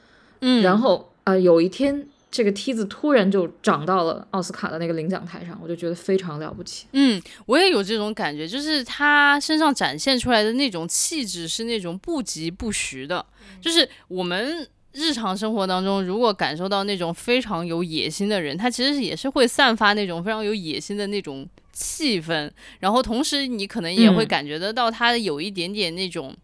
[0.41, 2.07] 嗯，然后啊有一天。
[2.31, 6.87] 这个梯子突然就长到了奥斯卡的那个领奖台上，我就觉得非常了不起。
[6.93, 13.25] 嗯，我也有这种感觉，就是他身上展现出来的那种气质是那种不疾不徐的。
[13.63, 22.51] 就是我们日常生活当中，如果感受到那种非常有野心的人，他其实也是会散发那种非常有野心的那种气氛。
[22.81, 26.37] 然后同时，你可能也会感觉得到他有一点点那种。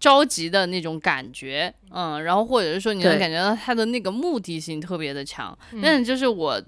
[0.00, 6.60] 着急的那种感觉，嗯，然后或者是说你能感觉到他的那个目的性特别的强，但就是我，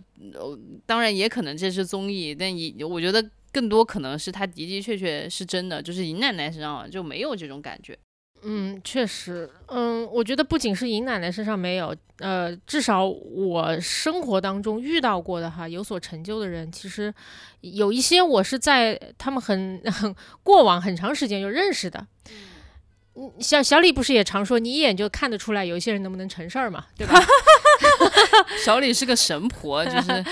[0.86, 7.98] 当然也可能这是综艺，但也我觉得更多可能是他的的确确是真的，就是尹奶奶身上就没有这种感觉。
[8.44, 17.14] 嗯，确实，嗯，我觉得不仅是尹奶奶身上没有，呃，至少我生活当中遇到过的哈有所成就的人，其实
[17.60, 22.04] 有一些我是在他们很很 过往很长时间就认识的。
[22.30, 22.34] 嗯，
[23.38, 27.20] 小小李不是也常说，你一眼就看得出来有一些人能不能成事儿嘛，对吧？
[28.64, 30.24] 小李是个神婆，就是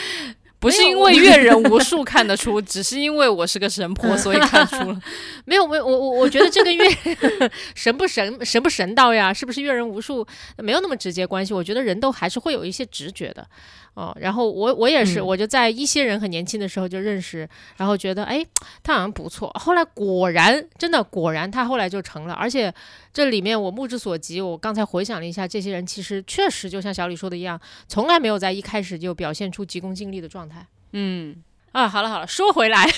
[0.59, 5.01] 不是因为阅人无数看得出，只是因为我是个神婆，所以看出了。
[5.45, 6.85] 没有，没有我我我觉得这个阅
[7.75, 11.53] 神不神神不神道呀，是不是阅人无数没有那么直接关系？
[11.53, 13.47] 我觉得人都还是会有一些直觉的。
[14.01, 18.43] 哦，然后我我也是，嗯我就在一些人很年轻的时候就认识，然后觉得哎，
[18.83, 19.51] 他好像不错。
[19.61, 22.73] 后来果然真的果然他后来就成了，而且
[23.13, 30.67] 这里面我目之所及，我刚才回想了一下，这些人其实确实就像小李说的一样，从来没有在一开始就表现出急功近利的状态。
[30.93, 31.37] 嗯
[31.73, 32.89] 啊，好了好了，说回来，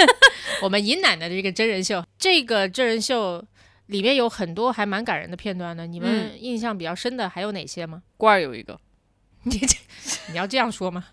[0.62, 3.44] 我们尹奶奶的这个真人秀，这个真人秀
[3.86, 5.86] 里面有很多还蛮感人的片段呢。
[5.86, 8.02] 你们印象比较深的还有哪些吗？
[8.16, 8.80] 罐儿有一个，
[9.46, 9.76] 你这
[10.32, 11.04] 你要这样说吗？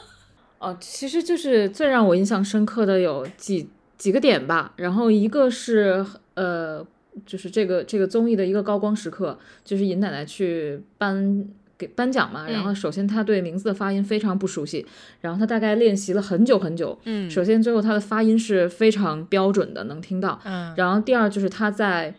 [0.58, 3.68] 哦，其实就是最让我印象深刻的有几
[3.98, 4.72] 几个点吧。
[4.76, 6.84] 然后一个是呃，
[7.24, 11.46] 就是这个这个综艺的一个高光时刻，就是尹奶奶去颁
[11.78, 12.48] 给颁奖嘛。
[12.48, 14.84] 然后首先她对名字的发音非常不熟悉，
[15.20, 16.98] 然后她大概练习了很久很久。
[17.04, 20.40] 嗯首先最后她的发音是非常标准的，能听到。
[20.44, 22.14] 嗯然后第二就是她在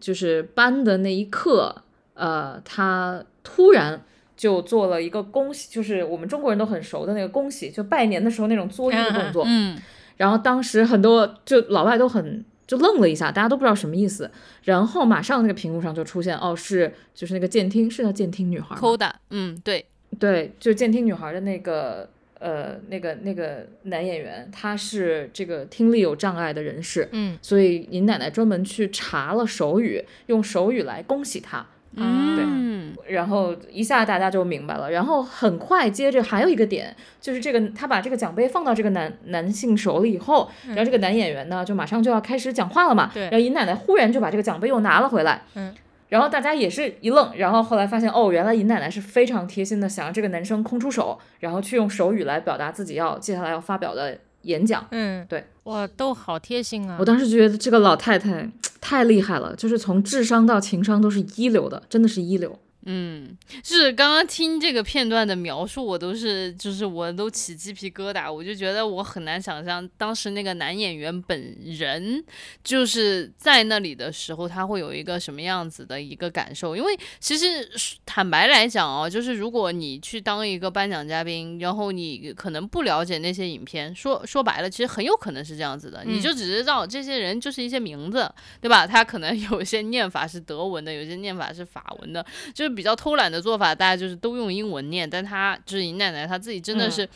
[0.00, 1.82] 就是颁的那一刻，
[2.14, 4.02] 呃，她突然
[4.36, 9.44] 就做了一个恭喜，就是我们中国人都很熟的那个恭喜，就拜年的时候那种作揖的动作。
[9.46, 9.76] 嗯
[10.16, 14.30] 然后当时很多就老外都很就愣了一下，大家都不知道什么意思。
[14.64, 19.84] 然后马上那个屏幕上就出现，哦，是就是那个监听，是叫监听女孩吗？，Koda，嗯，对，
[20.18, 31.66] 对，就是监听女孩的那个呃那个那个男演员，他是这个听力有障碍的人士，嗯所以尹奶奶专门去查了手语，用手语来恭喜他。
[31.96, 45.74] 嗯，然后一下大家就明白了，然后很快接着还有一个点，就是这个他把这个奖杯放到这个男男性手里以后，然后这个男演员呢就马上就要开始讲话了嘛，对然后尹奶奶忽然就把这个奖杯又拿了回来，嗯，
[46.08, 54.86] 然后大家也是一愣，然后后来发现哦，原来尹奶奶是非常贴心的，想让这个男生空出手，然后去用手语来表达自己要接下来要发表的演讲。
[54.90, 57.04] 嗯，对，哇，都好贴心啊我！
[57.04, 58.48] 当时觉得这个老太太
[58.88, 62.56] 太厉害了，就是从智商到情商都是一流的，真的是一流。
[62.88, 72.24] 嗯，就是刚刚听这个片段的描述，我都是就是我都起鸡皮疙瘩，我就觉得我很难想象当时那个男演员本人
[72.62, 76.76] 就是在那里的时候，他会有一个什么样子的一个感受。
[76.76, 77.68] 因为其实
[78.06, 88.86] 坦白来讲哦，就是如果你去当一个颁奖嘉宾，然后你可能不了解那些影片，说说白了，其实很有可能是这样子的，你就只知道这些人就是一些名字，对吧？
[88.86, 97.08] 他可能有些念法是德文的，有些念法是法文的，就是比较偷懒的做法，大家就是都用英文念，但她就是尹奶奶，她自己真的嗯是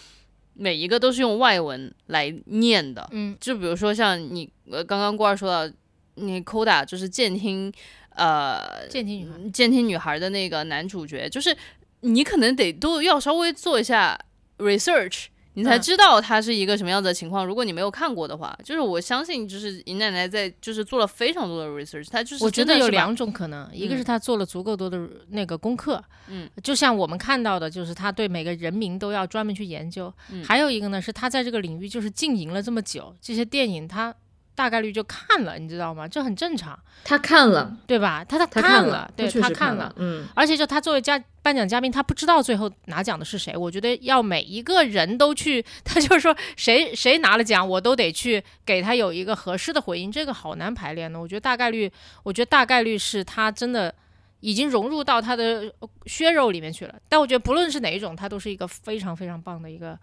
[0.54, 3.06] 每一个都是用外文来念的。
[3.12, 5.74] 嗯就比如说像你呃刚刚郭二说到，
[6.14, 7.72] 那 Koda 就是监听
[8.16, 11.56] 呃监听女孩，监听女孩的那个男主角，就是
[12.00, 14.18] 你可能得都要稍微做一下
[14.58, 15.26] research。
[15.54, 17.44] 你才嗯知道他是一个什么样子的情况。
[17.44, 30.12] 如果你没有看过的话，就是我相信，就是尹奶奶在就是做了非常多的 research，她就是我觉得有两种可能，一个是嗯他做了足够多的那个功课，嗯，就像我们看到的，就是他对每个人名都要专门去研究。
[30.32, 34.14] 嗯还有一个呢，是他在这个领域就是经营了这么久，这些电影他
[34.60, 36.06] 大概率就看了，你知道吗？
[36.06, 38.22] 这很正常，他看了，对吧？
[38.22, 40.26] 他他他看了，对确实看了，嗯。
[40.34, 43.56] 而且就他作为嘉颁奖嘉宾，他不知道最后拿奖的是谁。
[43.56, 51.18] 我觉得要每一个人都去，他就是说谁 谁拿了奖，我都得去给他有一个合适的回应，这个好难排练呢。
[51.18, 51.90] 我觉得大概率，
[52.22, 53.94] 我觉得大概率是他真的
[54.40, 56.94] 已经融入到他的呃血肉里面去了。
[57.08, 59.98] 但我觉得不论是哪一种，他都是一个非常非常棒的一个。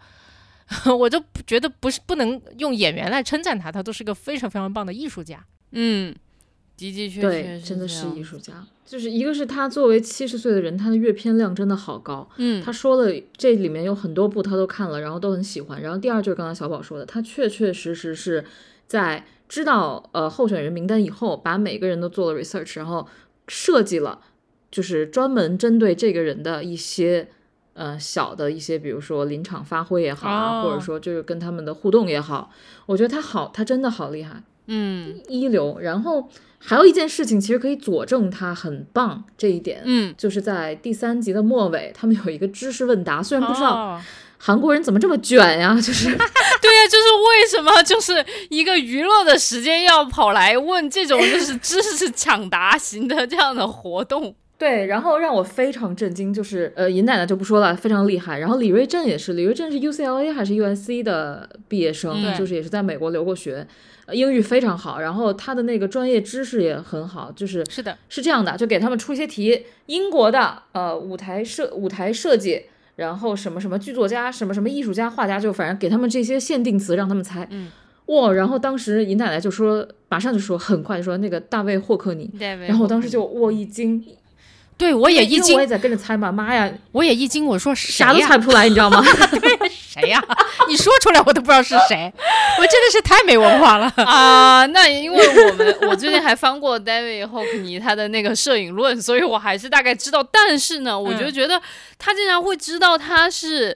[1.00, 5.46] 我就觉得不是不能用演员来称赞他，他都是个非常非常棒的艺术家。
[5.72, 6.14] 嗯，
[6.78, 8.66] 的的确确，是真的是艺术家。
[8.86, 12.30] 就是一个是他作为七十岁的人，他的阅片量真的好高。
[12.38, 15.82] 嗯，他说了，这里面有很多部他都看了，然后都很喜欢。
[15.82, 18.46] 然后第二就是刚才小宝说的，他确确实实是
[18.88, 23.06] 在知道呃候选人名单以后，把每个人都做了 research，然后
[23.50, 24.22] 设计了
[24.72, 27.28] 就是专门针对这个人的一些
[27.78, 32.52] 呃小的一些，比如说临场发挥也好啊，或者哦说就是跟他们的互动也好，
[32.88, 34.42] 我觉得他好，他真的好厉害。
[34.66, 35.78] 嗯一流。
[35.80, 36.28] 然后
[36.60, 43.24] 还有一件事情，其实可以佐证他很棒这一点，嗯，就是在第三集的末尾，他们有一个知识问答。
[43.24, 44.02] 虽然不知道哦
[44.40, 46.06] 韩国人怎么这么卷呀，就是
[46.62, 54.36] 对呀、就是为什么就是一个娱乐的时间要跑来问这种就是知识抢答型的这样的活动？
[54.58, 54.86] 对。
[54.88, 58.40] 然后让我非常震惊，就是呃，尹奶奶就不说了，非常厉害。
[58.40, 63.68] 然后李瑞镇也是，李瑞镇是 UCLA 还是 USC 的毕业生，对就是也是在美国留过学。
[64.06, 72.62] 呃英语非常好，然后他的那个专业知识也很好，就是是的，是这样的，就给他们出一些题，英国的呃舞台设舞台设计，
[72.96, 77.46] 然后什么什么剧作家，什么什么艺术家、画家，就反正给他们这些限定词让他们猜。
[77.52, 77.70] 嗯，
[78.06, 84.02] 哇，然后当时尹奶奶就说，马上就说，很快就说那个大卫霍克尼，对然后我当时就我一惊，
[84.78, 89.04] 对我也一惊我也，在跟着猜嘛，妈呀，我也一惊，我说谁啥都猜不出来，你知道吗？
[89.74, 90.24] 谁呀？
[90.70, 92.14] 你说出来我都不知道是谁，
[92.60, 93.92] 我真的是太没文化了。
[93.98, 100.22] 啊，那因为我们 我最近还翻过 David Hockney 他的那个摄影论，所以我还是大概知道。
[100.24, 101.60] 但是呢，我就嗯觉得
[101.98, 103.76] 他竟然会知道他是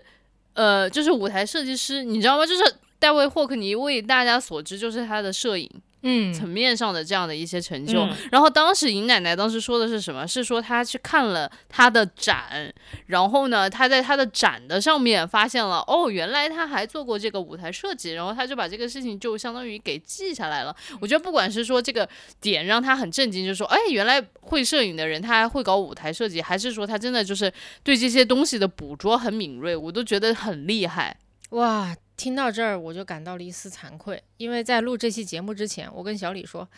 [0.54, 2.46] 呃，就是舞台设计师，你知道吗？
[2.46, 2.64] 就是
[3.00, 5.68] 戴维霍克尼为大家所知就是他的摄影
[6.04, 8.02] 嗯层面上的这样的一些成就。
[8.02, 10.28] 嗯然后当时尹奶奶当时说的是什么？
[10.28, 12.74] 是说她去看了她的展，
[13.08, 20.76] 然后呢，她在她的展的上面发现了，哦，原来她还做过这个舞台设计，然后她就把这个事情就相当于给记下来了。
[21.00, 22.08] 我觉得不管是说这个
[22.40, 27.52] 点让她很震惊，就是说，哎，原来会摄影的人他还会搞舞台设计，还是说他真的就是
[27.84, 31.18] 对这些东西的捕捉很敏锐，我都觉得很厉害。
[31.52, 36.70] 哇，听到这儿我就感到了一丝惭愧，因为在录这期节目之前，我跟小李说，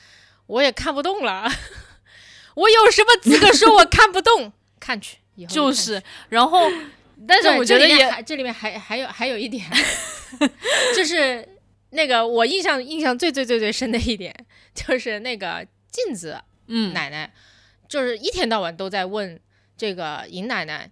[0.46, 1.52] 我也看不动了，
[2.56, 4.54] 我有什么资格说我看不动？
[4.80, 6.72] 看去，以后就看是，然后，
[7.28, 9.70] 但是我觉得也这里面还这里面还还有还有一点，
[10.96, 11.46] 就是
[11.90, 14.34] 那个我印象印象最最最最深的一点，
[14.74, 17.34] 就是那个镜子嗯，奶奶，
[17.90, 19.38] 就是一天到晚都在问
[19.76, 20.90] 这个尹奶奶。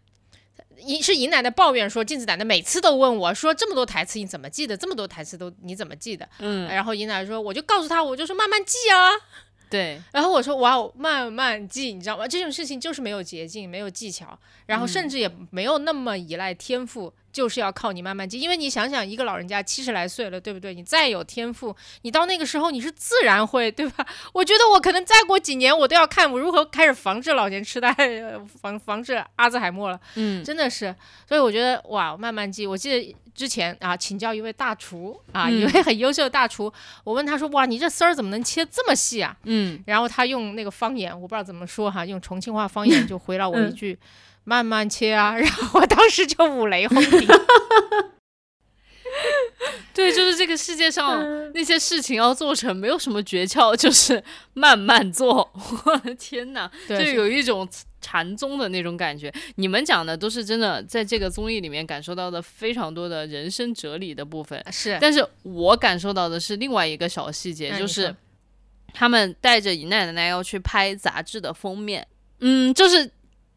[0.85, 4.75] 尹是尹奶奶抱怨说，镜子奶奶每次都问我说这么多台词你怎么记得？
[4.75, 6.27] 这么多台词都你怎么记得？
[6.39, 9.11] 嗯，然后尹奶奶说，我就告诉他，我就说慢慢记啊。
[9.71, 12.27] 对，然后我说哇哦，慢慢记，你知道吗？
[12.27, 18.37] 这种事情就是没有捷径，没有技巧，然后甚至也没有那么依赖天赋，就是要靠你慢慢记。
[18.37, 20.73] 因为你想想，一个老人家七十来岁了，对不对？
[20.73, 24.05] 你再有天赋，你到那个时候你是自然会，对吧？
[24.33, 29.97] 我觉得我可能再过几年，我都要看我如何开始防治老年痴呆，呃防防治阿兹海默了。
[30.15, 30.93] 嗯，真的是，
[31.25, 32.67] 所以我觉得哇，慢慢记。
[32.67, 36.71] 我记得之前啊，请教一位大厨啊，一嗯位很优秀的大厨，
[37.03, 39.35] 我问他说，哇，你这丝儿怎么能切这么细啊？
[39.43, 43.97] 嗯，然后他用那个方言，我不知道怎么说哈，用重庆话方言就回了我一嗯句
[44.43, 47.27] ：“慢慢切啊。”然后我当时就五雷轰顶。
[49.93, 55.51] 对，就是这个世界上嗯那些事情要做成，没有什么诀窍，就是慢慢做。
[55.85, 57.67] 我的天哪，就对，有一种
[57.99, 59.31] 禅宗的那种感觉。
[59.55, 64.63] 你们讲的都是真的，在这个综艺里面感受到的非常多的人生哲理的部分。
[64.71, 68.15] 是但是我感受到的是另外一个小细节，就是
[68.93, 72.07] 他们带着尹奶奶要去拍杂志的封面，
[72.39, 73.11] 嗯，就是。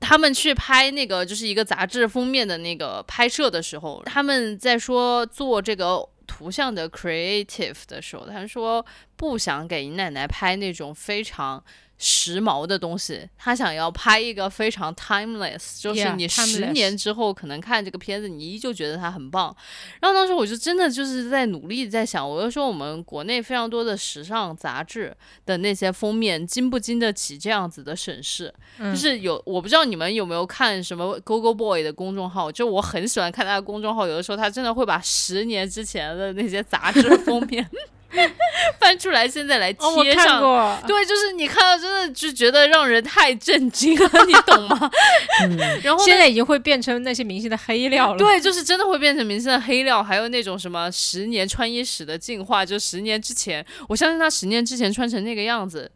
[0.05, 8.85] 他们去拍那个就是一个杂志封面的那个拍摄的时候，他们在说做这个图像的 creative 的时候，他说
[9.17, 11.63] 不想给姨奶奶拍那种非常
[11.97, 19.55] 时髦的东西，他想要拍一个非常 timeless，就是你十年之后可能看这个片子，你依旧觉得它很棒。
[20.01, 25.17] 然后当时我就真的就是在努力在想，我就说我们国内非常多的时尚杂志
[25.47, 28.53] 的那些封面，经不经得起这样子的审视？
[28.79, 37.69] 嗯就是有我不知道你们有没有看什么 Go Go Boy 的公众号，就我很喜欢看他的公众号，有的时候他真的会把十年之前的那些杂志 封面
[38.79, 40.25] 翻出来，现在来贴上。
[40.27, 44.91] 看过，对，就是你看到真的就觉得让人太震惊了，你懂吗？
[45.43, 48.19] 嗯然后现在已经会变成那些明星的黑料了。
[48.19, 55.91] 对，就是真的会变成明星的黑料，还有那种什么十年穿衣史的进化，就十年之前，我相信他十年之前穿成那个样子，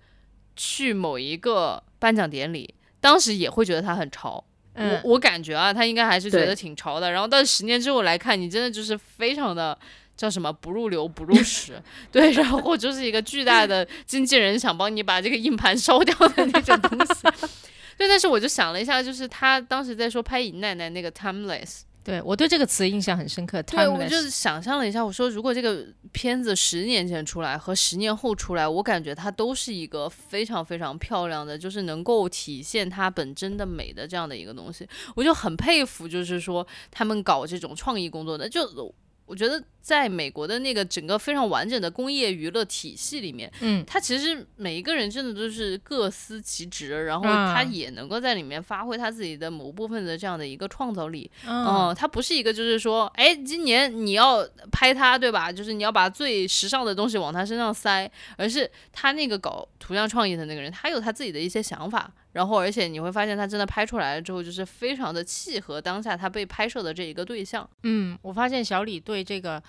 [0.57, 4.45] 去某一个颁奖典礼，当时也会觉得他很潮。
[4.75, 7.11] 嗯，我我感觉啊，他应该还是觉得挺潮的。
[7.11, 9.77] 然后到十年之后来看，你真的就是非常的
[10.19, 17.15] 叫什么不入流不入史，对，然后就是一个巨大的经纪人想帮你把这个硬盘烧掉的那种东西。
[17.97, 23.63] 对，但是我就想了一下，就是他当时在说拍尹奶奶那个 timeless，对我对这个词印象很深刻。
[23.63, 38.93] 对我就是想象了一下，我说如果这个片子十年前出来和十年后出来，我感觉它都是一个非常非常漂亮的，就是能够体现它本真的美的这样的一个东西，我就很佩服，就是说他们搞这种创意工作的，就
[39.27, 51.31] 我觉得在美国的那个整个非常完整的工业娱乐体系里面，嗯，他其实每一个人真的都是各司其职，然后啊他也能够在里面发挥他自己的某部分的这样的一个创造力。
[51.47, 55.51] 嗯嗯，它不是一个就是说，哎，今年你要拍他，对吧？
[55.51, 67.69] 就是你要把最时尚的东西往他身上塞，而是他那个搞图像创意的那个人，他有他自己的一些想法，然后而且你会发现他真的拍出来了之后，就是非常的契合当下他被拍摄的这一个对象。
[67.85, 69.63] 嗯，我发现小李对这个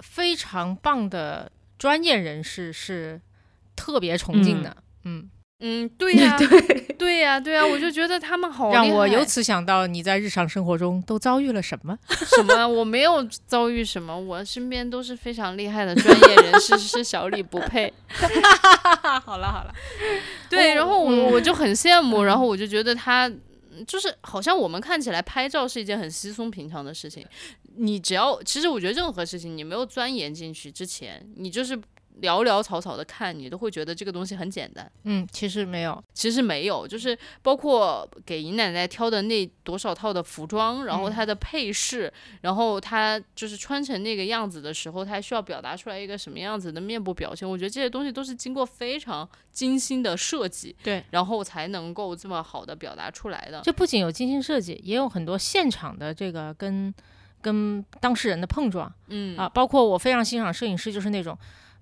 [0.00, 3.20] 非常棒的专业人士是
[3.76, 4.76] 特别崇敬的。
[5.04, 5.30] 嗯
[5.62, 6.48] 嗯，对呀、 对，
[6.98, 11.98] 对呀、对呀、我就觉得他们好让我厉害由此想到你在日常生活中都遭遇了什么？
[12.08, 12.66] 什么？
[12.66, 17.92] 我没有遭遇什么，我身边都是非常厉害的专业人士，是小李不配。
[19.24, 19.74] 好了好了，
[20.48, 23.40] 对，哦然后我嗯我就很羡慕，然后我就觉得他嗯
[23.86, 27.26] 就是好像我们看起来拍照是一件很稀松平常的事情，
[27.76, 31.80] 你只要其实我觉得任何事情你没有钻研进去之前，你就是
[32.22, 34.90] 潦潦草草的看，你都会觉得这个东西很简单。
[35.04, 42.12] 嗯，其实没有，其实没有，就是包括给姨奶奶挑的那多少套的服装，然后嗯她的配饰，
[42.42, 47.48] 然后她就是穿成那个样子的时候，她需要表达出来一个什么样子的面部表情。
[47.48, 53.60] 我觉得这些东西都是经过非常精心的设计，对，然后才能够这么好的表达出来的。
[53.62, 56.92] 这不仅有精心设计，也有很多现场的这个跟
[57.40, 61.36] 跟当事人的碰撞嗯啊，包括我非常欣赏摄影师，就是那种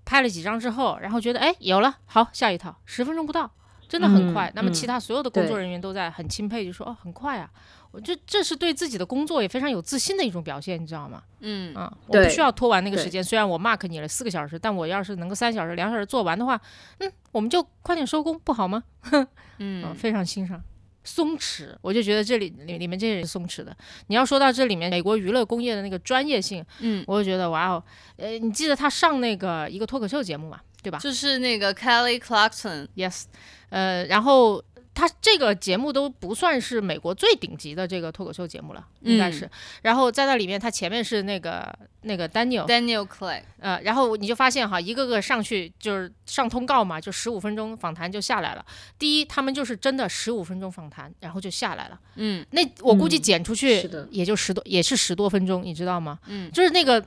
[0.08, 3.50] 拍了几张之后，然后觉得哎有了，好下一套，十分钟不到。
[3.86, 7.48] 真的很嗯快，那么嗯其他所有的工作人员都在很钦佩，就说哦很快啊，
[7.90, 11.22] 我这这是对自己的工作也非常有自信的一种表现，你知道吗？
[11.40, 13.24] 嗯啊，我不需要拖完那个时间。
[13.24, 16.60] 虽然我 mark 你了四个小时，但我要是能够三小时、两小时做完的话，
[16.98, 18.82] 嗯，我们就快点收工，不好吗？
[19.56, 20.62] 嗯，嗯非常欣赏。
[21.08, 23.74] 松弛，我就觉得这里里里面这些人是松弛的。
[24.08, 27.82] 你要说到这里面美国娱乐工业的那个专业性，嗯，我就觉得哇哦，
[28.16, 33.24] 呃，你记得他上那个一个脱口秀节目嘛，对吧就是那个 Kelly Clarkson，？Yes，
[33.70, 34.62] 呃，然后
[34.98, 39.48] 他这个节目都不算是美国最顶级的这个脱口秀节目了，应该是。
[39.82, 48.66] 然后在那里面，他前面是那个那个 Daniel，Daniel Clegg，呃，然后你就发现哈，一个个上去就是上通告嘛，就十五分钟访谈就下来了。
[48.98, 52.00] 第一，他们就是真的十五分钟访谈，然后就下来了。
[52.16, 56.18] 嗯那我估计嗯剪出去也就十多，也是十多分钟，你知道吗？
[56.26, 57.00] 嗯就是那个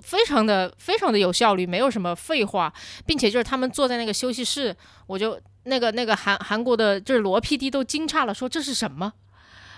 [0.00, 2.72] 非常的非常的有效率，没有什么废话，
[3.04, 4.76] 并且就是他们坐在那个休息室，
[5.08, 9.12] 我就那个那个韩韩国的就是罗 PD 都惊诧了，说这是什么？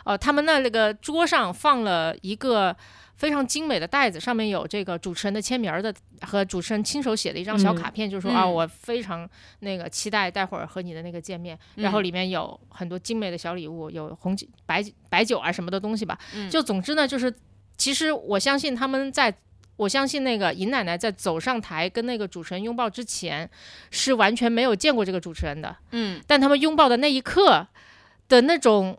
[0.05, 2.77] 呃，他们那那个桌上放了一个
[3.17, 9.29] 非常精美的袋子，上面有这个主持人的签名儿的和主持人亲手写的一张小卡片，就说啊，嗯我非常
[9.61, 16.17] 那个期待待会儿和你的那个见面，然后嗯里面有很多精美的小礼物，有红酒、白白酒啊什么的东西吧。
[16.35, 17.35] 嗯就总之呢，就是
[17.77, 19.37] 其实我相信他们在。
[19.77, 23.49] 我相信那个尹奶奶在走上台跟那个主持人拥抱之前，
[23.91, 25.77] 是完全没有见过这个主持人的。
[25.93, 27.67] 嗯但他们拥抱的那一刻
[28.29, 28.99] 的那种，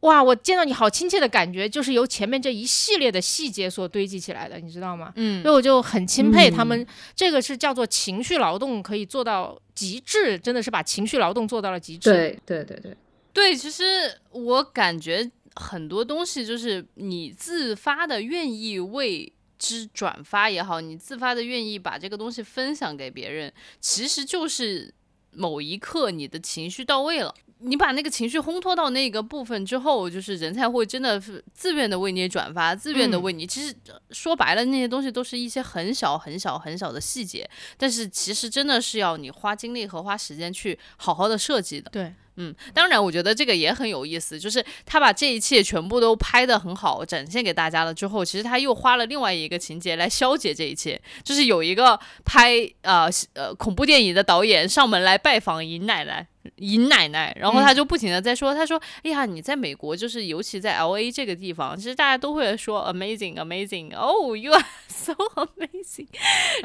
[0.00, 5.12] 哇，我见到你好亲切的感觉，就是由前面这一系列的细节所堆积起来的，你知道吗？
[5.16, 12.10] 嗯所以我就很钦佩他嗯们，这个是叫做情绪劳动，可以做到极致，真的是把情绪劳动做到了极致。
[12.10, 12.96] 对对对对，
[13.32, 13.84] 对，其实
[14.30, 24.94] 我感觉很多东西就是你自发的愿意为之转发也好，你自发的愿意把这个东西分享给别人，其实就是
[25.32, 27.34] 某一刻你的情绪到位了。
[27.60, 33.44] 你把那个情绪烘托到那个部分之后，就是人才会真的是自愿的为你转发，自愿的嗯为你。
[33.44, 41.90] 其实呃说白了，那些东西都是一些很小、很小、很小的细节，但是其实真的是要你花精力和花时间去好好的设计的。
[41.90, 56.26] 对，嗯，当然，我觉得这个也很有意思，就是他把这一切全部都拍得很好，展现给大家了之后，其实他又花了另外一个情节来消解这一切，就是有一个拍呃呃恐怖电影的导演上门来拜访尹奶奶。
[56.56, 66.08] 尹奶奶，然后他就不停的在说，他说：“哎呀，你在美国，就是尤其在 L A 这个地方，其实大家都会说 amazing amazing oh、y o u are so amazing。”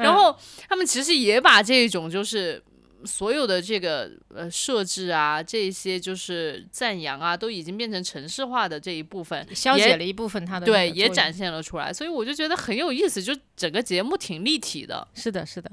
[0.00, 0.34] 然后
[0.66, 2.62] 他们其实也把这种就是
[3.04, 11.92] 所有的这个呃设置啊，这些就是赞扬啊，都已经变成城市化的这一部分，也消解了一部分他的对，也展现了出来。
[11.92, 15.06] 所以我就觉得很有意思，就整个节目挺立体的。
[15.14, 15.70] 是的，是的。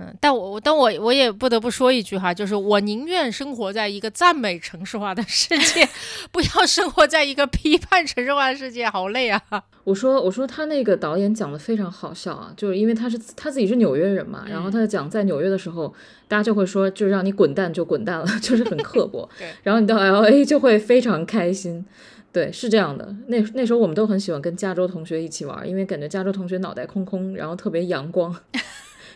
[0.00, 5.88] 嗯，但我但我我也不得不说一句哈，就是我宁愿生活在一个赞美城市化的世界，
[6.30, 9.42] 不要生活在一个批判城市化的世界，好累啊！
[9.82, 15.92] 我说我说他那个导演讲的非常好笑啊，就是因为他是他自己是纽约人嘛，然后他就讲在纽约的时候，
[16.28, 19.48] 大家就会说就让你滚蛋就滚蛋了， 就是很刻薄对。
[19.62, 21.84] 然后你到 L A 就会非常开心。
[22.30, 23.16] 对，是这样的。
[23.28, 28.32] 那那时候我们都很喜欢跟加州同学一起玩，因为感觉加州同学脑袋空空，然后特别阳光，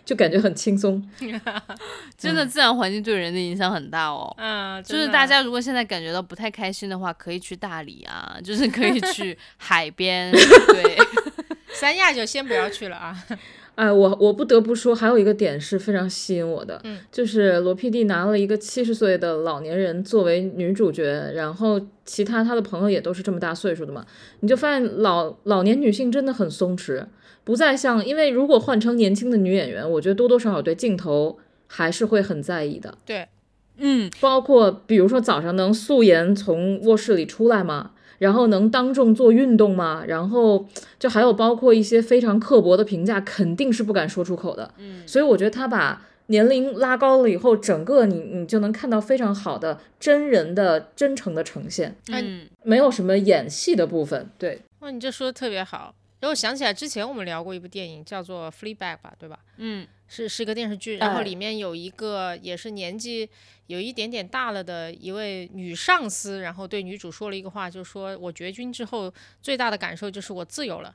[0.04, 1.02] 就感觉很轻松。
[2.18, 4.34] 真的，自然环境对人的影响很大哦。
[4.38, 10.96] 嗯，就是大家如果现在感觉到不太开心的话，可以去大理啊， 就是可以去海边， 对，
[11.72, 13.16] 三亚就先不要去了啊。
[13.74, 24.04] 哎，我我不得不说，还有一个点是非常吸引我的，嗯就是罗 PD 拿了一个七十岁的老年人作为女主角，然后其他他的朋友也都是这么大岁数的嘛，
[24.40, 27.02] 你就发现老老年女性真的很松弛，
[27.44, 32.96] 不再像，因为如果换成年轻的女演员，我觉得多多少少对镜头还是会很在意的。
[33.04, 33.28] 对，
[33.78, 37.92] 嗯，包括比如说早上能素颜从卧室里出来吗？
[38.18, 40.04] 然后能当众做运动吗？
[40.06, 40.68] 然后
[41.00, 44.72] 就还有包括一些非常刻薄的评价，肯定是不敢说出口的。
[44.78, 54.30] 嗯，所以我觉得他把年龄拉高了以后，整个你你就能看到非常好的真人的真诚的呈现，嗯，没有什么演戏的部分。
[54.38, 55.92] 对，哇，你这说的特别好。
[56.22, 59.40] 然后我想起来之前我们聊过一部电影，叫做《Fleabag》吧，对吧？
[59.56, 63.28] 嗯，是是个电视剧，然后哎里面有一个也是年纪
[63.66, 70.94] 有一点点大了的一位女上司，然后对女主说了一个话，就说我绝经之后最大的感受就是我自由了，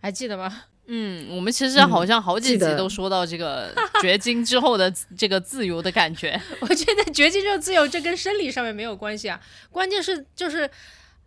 [0.00, 0.66] 还记得吗？
[0.86, 4.88] 嗯，我们其实好像好几集都说到这个 绝经之后的
[5.18, 6.40] 这个自由的感觉。
[6.62, 9.40] 我觉得绝经之后自由这跟生理上面没有关系啊，
[9.72, 10.70] 关键是就是。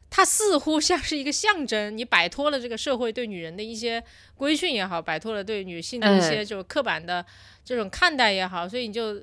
[0.10, 4.04] 它似乎像是一个象征，你摆脱了这个社会对女人的一些
[4.36, 7.26] 规训也好，摆脱了对女性的一些就刻板的
[7.64, 9.22] 这种看待也好，所以你就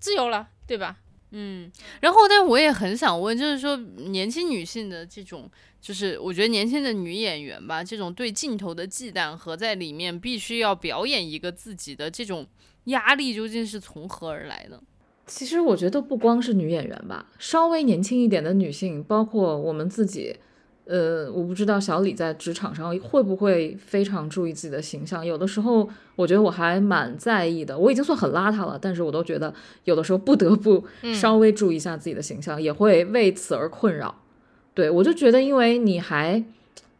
[0.00, 0.96] 自由了，对吧？
[1.34, 12.46] 嗯，然后，但我也很想问，就是说，年轻女性的这种，就是我觉得年轻的女演员吧，这种对镜头的忌惮和在里面必须要表演一个自己的这种
[12.84, 14.82] 压力，究竟是从何而来的？
[15.26, 20.36] 其实我觉得不光是女演员吧，稍微年轻一点的女性，包括我们自己，
[20.84, 25.24] 呃，我不知道小李在职场上会不会非常注意自己的形象。
[25.24, 27.78] 有的时候，我觉得我还蛮在意的。
[27.78, 29.54] 我已经算很邋遢了，但是我都觉得
[29.84, 34.14] 有的时候不得不稍微注意一下自己的形象，也会为此而困扰。
[34.74, 36.44] 对我就觉得，因为你还。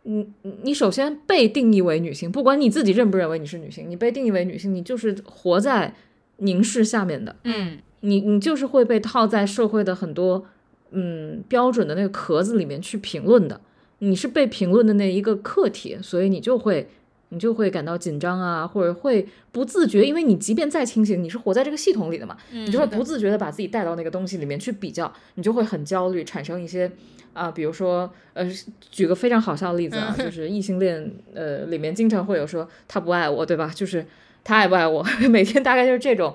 [0.04, 0.26] 你
[0.64, 5.94] 你首先被定义为女性，不管你自己认不认为你是女性，你被定义为女性，你就是活在
[6.38, 7.36] 凝视下面的。
[7.44, 10.44] 嗯你你就是会被套在社会的很多
[10.90, 13.60] 嗯标准的那个壳子里面去评论的，
[14.00, 16.88] 你是被评论的那一个客体，所以你就会
[17.30, 26.90] 你就会感到紧张啊，或者会不自觉，因为你即便再清醒，你是活在这个系统里的嘛，嗯你就会不自觉的把自己带到那个东西里面去比较，你就会很焦虑，产生一些
[27.34, 28.46] 啊、比如说呃，
[28.90, 33.72] 举个非常好笑的例子啊， 就是异性恋呃里面经常会有说他不爱我，对吧？
[33.74, 34.04] 就是
[34.44, 36.34] 他爱不爱我， 每天大概就是这种。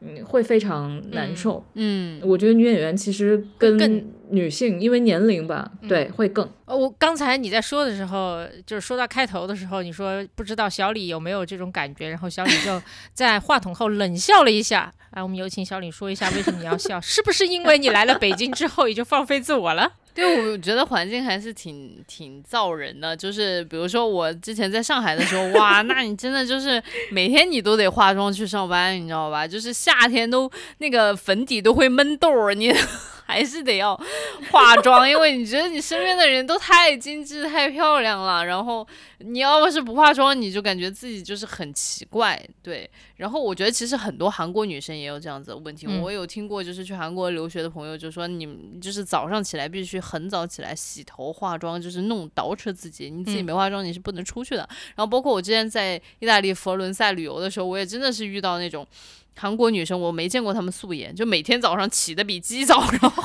[0.00, 1.64] 嗯，会非常难受。
[1.74, 6.48] 嗯我觉得女演员其实跟更女性，因为年龄吧，对，会更。
[6.66, 12.80] 呃，我刚才你在说的时候，就是说到开头的时候，你说不知道小李有没有这种感觉，然后小李就
[13.14, 14.92] 在话筒后冷笑了一下。
[15.12, 19.92] 来，我们有请小李说一下为什么你要笑，是不是因为你来了北京之后也就放飞自我了？
[20.16, 23.14] 对，我觉得环境还是挺挺造人的。
[23.14, 29.46] 就是比如说我之前在上海的时候，哇，那你真的就是每天你都得化妆去上班，你知道吧？
[29.46, 32.74] 就是夏天都那个粉底都会闷痘儿，你
[33.26, 34.00] 还是得要
[34.50, 38.46] 化妆，因为你觉得你身边的人都太精致、太漂亮了。
[38.46, 38.86] 然后
[39.18, 42.40] 你要是不化妆，你就感觉自己就是很奇怪。
[42.62, 45.86] 对，然后我觉得其实很多韩国女生也有这样子的问题。
[45.88, 53.10] 嗯我有听过，就是去韩国留学的朋友就说，你们就是早上起来必须很早起来洗头、化妆，就是弄捯饬自己。
[53.10, 54.68] 你自己嗯没化妆，你是不能出去的。
[54.94, 58.86] 然后包括我之前在意大利佛罗伦萨旅游的时候，我也真的是遇到那种
[59.36, 63.22] 韩国女生，我没见过她们素颜，就每天早上起的比鸡早，然后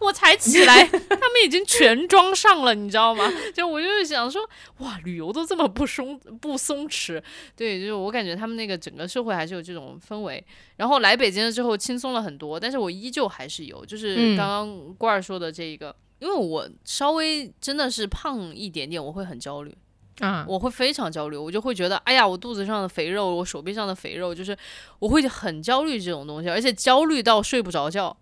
[0.00, 3.32] 我才起来， 她们已经全妆上了，你知道吗？
[3.54, 4.48] 就我就是想说，
[4.78, 7.22] 哇，旅游都这么不松不松弛，
[7.56, 10.44] 对，就是我感觉他们那个整个社会还是有这种氛围。
[10.76, 15.94] 然后来北京了之后轻松了很多，但是我依旧还是有，就是嗯刚刚郭儿说的这一个。
[16.18, 19.76] 因为我稍微真的是胖一点点，我会很焦虑。
[20.20, 24.56] 啊，我会非常焦虑，我就会觉得，哎呀，我肚子上的肥肉，我手臂上的肥肉，就是
[24.98, 28.16] 我会很焦虑这种东西，而且焦虑到睡不着觉。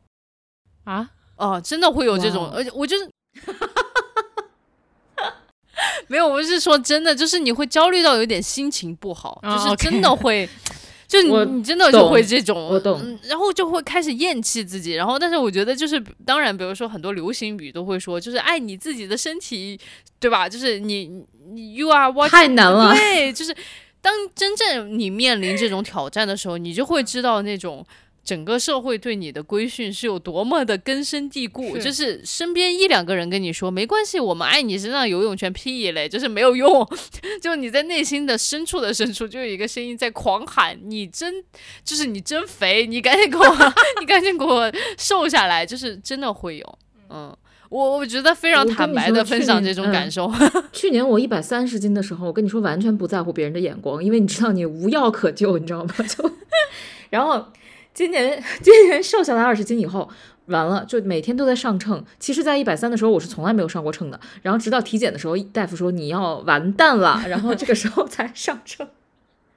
[0.84, 3.08] 啊，啊，真的会有这种，而且我就是。
[6.06, 10.48] 没有，我是说真的，就是你会焦虑到有点心情不好，哦就是真的会，
[11.06, 19.78] 就你你真的就会这种，我懂嗯然后就会开始厌弃自己，然后但是我觉得就是当然，比如说很多流行语都会说，就是爱你自己的身体，
[20.18, 20.48] 对吧？
[20.48, 21.10] 就是你
[21.52, 22.94] 你 you are what 太难了。
[22.94, 23.54] 对，就是
[24.00, 27.84] 当真正你面临这种挑战的时候，你就会知道那种
[28.24, 31.76] 整个社会对你的规训是有多么的根深蒂固。
[31.76, 36.88] 是就是身边一两个人跟你说没关系，我们爱你身上游泳圈屁嘞，就是没有用。
[37.40, 41.44] 就你在内心的深处的深处，就有一个声音在狂喊：“你真
[41.84, 43.44] 就是你真肥，你赶紧给我，
[44.00, 46.78] 你赶紧给我瘦下来。”就是真的会有，
[47.10, 47.36] 嗯。
[47.70, 50.30] 我我觉得非常坦白的分享这种感受，
[50.70, 55.94] 去年我一百三十斤的时候，我跟你说完全不在乎别人的眼光，因为你知道你无药可救，你知道吗？
[56.06, 56.30] 就
[57.10, 57.44] 然后
[57.94, 60.10] 今年 今年瘦下来二十斤以后，
[60.46, 62.04] 完了就每天都在上秤。
[62.18, 64.20] 其实，在一百三的时候，我是从来没有上过秤的。
[64.42, 68.86] 然后直到体检的时候，大夫说你要完蛋了，然后这个时候才上秤。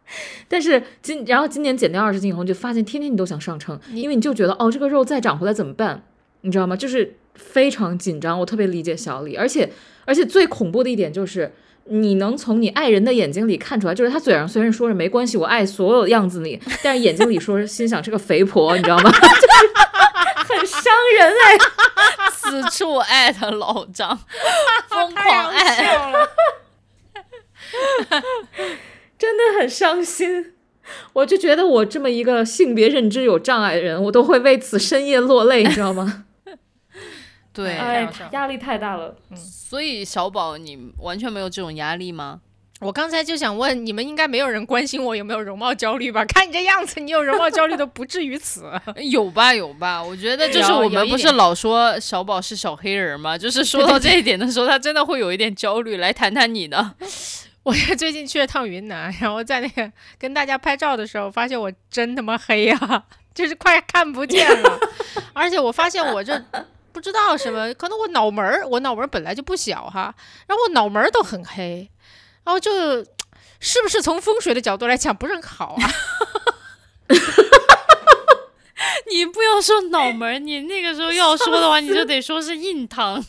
[0.47, 6.03] 但是今然后今年减掉二十斤以后，就发现天天你都想上秤，因为你就觉得哦，这个肉再长回来怎么办？
[6.41, 6.77] 你知道吗？
[6.77, 8.39] 就是非常紧张。
[8.39, 9.69] 我特别理解小李，而且
[10.05, 11.51] 而且最恐怖的一点就是，
[11.89, 19.09] 你能从你爱人的眼睛里看出来，就是他嘴上虽然说是没关系，我爱所有样子你， 但是眼睛里说心想是个肥婆，你知道吗？
[19.11, 21.57] 就是很伤人哎，
[22.31, 24.19] 此处艾特老张，
[24.89, 26.13] 疯狂艾。
[29.17, 30.53] 真的很伤心，
[31.13, 36.25] 我就觉得我这么一个性别认知有障碍的人，我都会为此深夜落泪，你知道吗？
[37.57, 39.15] 对，哎，压力太大了。
[39.31, 42.39] 嗯，所以小宝，你完全没有这种压力吗？
[42.79, 46.23] 我刚才就想问，你们应该没有人关心我有没有容貌焦虑吧？
[46.25, 48.71] 看你这样子，你有容貌焦虑都不至于此。
[49.09, 50.03] 有吧，有吧？
[50.03, 53.35] 我觉得就是我们不是老说小宝是小黑人吗？
[53.39, 55.97] 就是说到这一点的时候，他真的会有一点焦虑。
[55.97, 56.93] 来谈谈你的。
[57.63, 63.03] 我最近去了趟云南，然后在那个跟大家拍照的时候，发现我真他妈黑呀，
[63.33, 64.79] 就是快看不见了。
[65.33, 66.39] 而且我发现我这
[66.97, 70.15] 不知道什么，可能我脑门儿，我脑门儿本来就不小哈，
[70.47, 71.87] 然后我脑门儿都很黑，
[72.43, 72.71] 然后就
[73.61, 75.85] 是不是从风水的角度来讲不是很好啊？
[79.11, 83.23] 你不要说脑门儿，你那个时候要说的话，你就得说是印堂。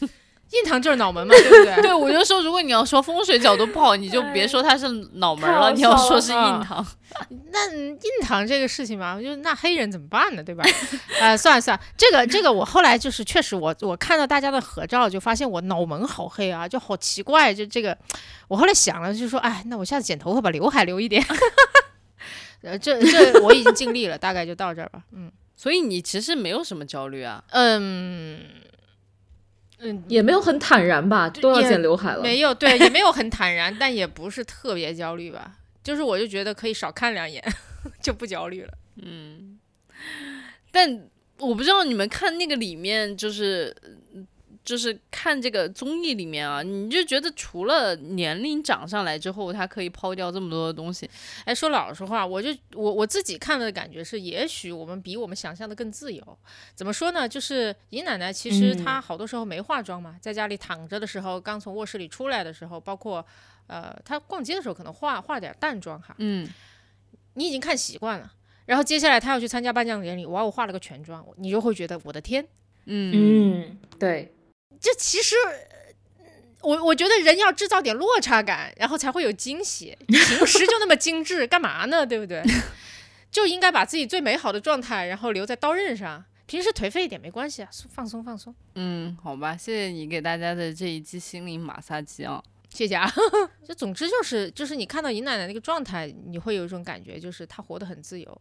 [0.51, 1.77] 印堂就是脑门嘛，对不对？
[1.83, 6.85] 对，我就说，如果你要说风水角度不好，你就 别说它是脑门了，你要说是印堂。
[7.53, 10.43] 那印堂这个事情嘛，就那黑人怎么办呢？
[10.43, 10.65] 对吧？
[11.21, 17.53] 呃，算了算了，这个这个我后来就是确实，我我看到大家的合照，就发现我脑门好黑啊，就好奇怪。
[17.53, 17.97] 就这个，
[18.49, 21.25] 我后来想了，就说，哎，那我下次剪头发把刘海留一点。
[22.63, 25.01] 呃，这这我已经尽力了，大概就到这儿吧。
[25.13, 27.43] 嗯，所以你其实没有什么焦虑啊。
[27.51, 28.41] 嗯。
[29.79, 32.23] 嗯，也没有很坦然吧，都要剪刘海了。
[32.23, 35.53] 没有，对，也没有很坦然， 但也不是特别焦虑吧。
[35.83, 37.43] 就是我就觉得可以少看两眼，
[38.03, 38.73] 就不焦虑了。
[38.97, 39.59] 嗯，
[40.71, 41.05] 但
[41.39, 43.75] 我不知道你们看那个里面就是。
[44.69, 51.09] 就是看这个综艺里面啊，你就觉得除了年龄长上来之后，他可以抛掉这么多的东西。
[51.47, 56.39] 哎，说老实话，我就我我自己看的感觉是，也许我们比我们想象的更自由。
[56.75, 57.27] 怎么说呢？
[57.27, 63.25] 就是尹奶奶其实她好多时候没化妆嘛，在家里躺着的时候，刚从卧室里出来的时候，包括
[63.69, 66.15] 呃她逛街的时候，可能化化点淡妆哈。
[66.19, 66.47] 嗯，
[67.33, 68.31] 你已经看习惯了，
[68.67, 72.47] 然后接下来她要去参加颁奖典礼，哇，我化了个全妆，你就会觉得我的天，
[72.85, 74.35] 嗯嗯，对。
[74.81, 75.35] 这其实，
[76.63, 79.97] 我我觉得人要制造点落差感，然后才会有惊喜。
[80.07, 82.07] 平时就那么精致， 干嘛呢？
[82.07, 82.43] 对不对？
[83.31, 86.25] 就应该把自己最美好的状态，然后留在刀刃上。
[86.47, 88.55] 平时颓废一点没关系啊，放松放松。
[88.75, 93.07] 嗯，好吧，谢谢你给大家的这一记心灵马杀鸡啊，谢谢啊。
[93.69, 98.41] 就总之就是，就是你看到尹奶奶那个状态，你会有一种感觉，就是她活得很自由，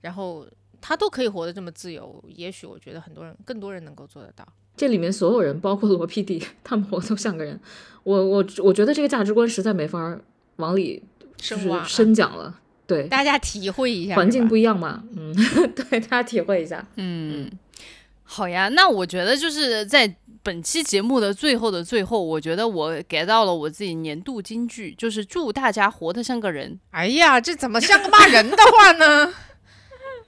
[0.00, 0.48] 然后
[0.82, 4.46] 她都可以活得这么自由，也许我觉得很多人，更多人能够做得到。
[4.76, 7.58] 这里面所有人，包括罗 PD， 他们活都像个人。
[8.02, 10.18] 我我我觉得这个价值观实在没法
[10.56, 11.02] 往里
[11.36, 12.58] 就是深讲了。
[12.86, 15.04] 对，大家体会一下，环境不一样嘛。
[15.16, 15.32] 嗯，
[15.72, 16.84] 对，大家体会一下。
[16.96, 17.48] 嗯，
[18.24, 18.68] 好呀。
[18.70, 26.78] 那我觉得就是在本期节目的最后的最后，我觉得我给到了我自己年度金句，就是祝大家活得像个人。
[26.90, 29.32] 哎呀，这怎么像个骂人的话呢？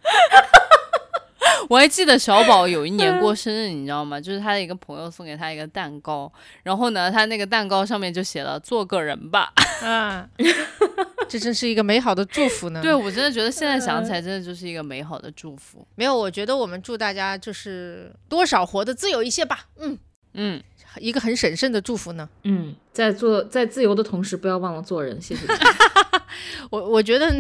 [1.69, 4.21] 我还记得小宝有一年过生日，你知道吗？
[4.23, 6.31] 就是他的一个朋友送给他一个蛋糕，
[6.63, 9.51] 然后呢，他那个蛋糕上面就写了“做个人吧”。
[9.83, 10.29] 啊，
[11.27, 12.83] 这真是一个美好的祝福呢。
[12.83, 15.87] 对，我真的觉得现在想起来，真的就是一个美好的祝福。
[15.95, 19.67] 没有，我觉得我们祝大家就是多少活得自由一些吧。
[19.79, 19.99] 嗯
[20.35, 20.63] 嗯，
[20.99, 22.29] 一个很审慎的祝福呢。
[22.43, 25.21] 嗯，在做在自由的同时，不要忘了做人。
[25.21, 25.47] 谢谢。
[26.71, 27.35] 我我觉得，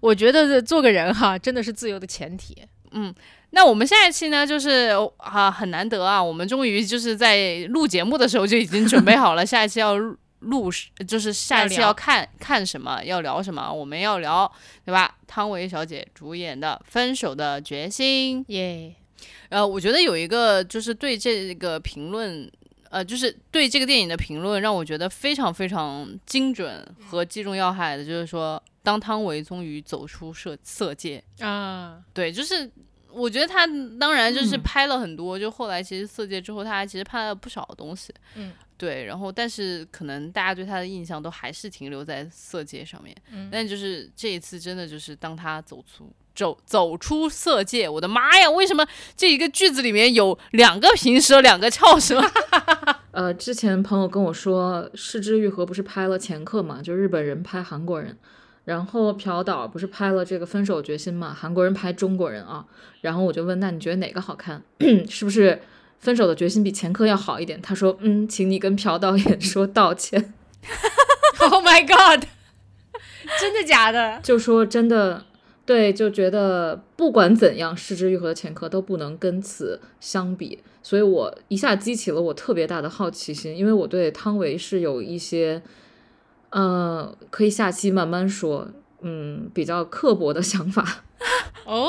[0.00, 2.56] 我觉得做个人哈，真的是自由的前提。
[2.92, 3.14] 嗯。
[3.54, 9.94] 那我们下一期呢，就是啊，很难得啊，我们终于就是在录节目的时候就已经准备好了，下一期要
[10.38, 10.70] 录，
[11.06, 14.50] 就是下一期要看看什么，要聊什么，我们要聊，
[14.86, 15.14] 对吧？
[15.26, 18.94] 汤唯小姐主演的《分手的决心》耶。
[19.50, 22.50] 呃，我觉得有一个就是对这个评论，
[22.92, 31.24] 呃，就是对这个电影的评论，让我觉得非常非常精准和击中要害的，就是说，当汤唯终于走出色色戒。
[31.40, 32.70] 啊，对，就是。
[33.14, 33.66] 我觉得他
[34.00, 52.22] 当然就是拍了很多，就后来其实《色戒》之后，他其实拍了不少东西，嗯，对，然后但是可能大家对他的印象都还是停留在《色戒》上面，嗯，但就是这一次真的就是当他走出走走出《色界》，我的妈呀，为什么这一个句子里面有两个平舌，两个翘舌？
[53.12, 58.16] 呃，之前朋友跟我说，《失之愈合》不是拍了前客嘛，就日本人拍韩国人。
[58.64, 62.64] 然后朴导不是拍了这个《分手决心》嘛，韩国人拍中国人啊，
[63.00, 64.62] 然后我就问，那你觉得哪个好看？
[65.10, 65.50] 是不是
[65.98, 67.60] 《分手的决心》比前科要好一点？
[67.60, 70.32] 他说，嗯，请你跟朴导演说道歉。
[71.40, 72.24] Oh my god！
[73.40, 74.20] 真的假的？
[74.22, 75.24] 就说真的，
[75.64, 85.62] 对，就觉得不管怎样，失之愈合的前科都不能跟此相比，所以我一下激起了我特别大的好奇心，因为我对汤唯是有一些，
[86.50, 88.68] 呃，可以下期慢慢说，
[89.02, 91.04] 嗯，比较刻薄的想法。
[91.64, 91.88] 哦，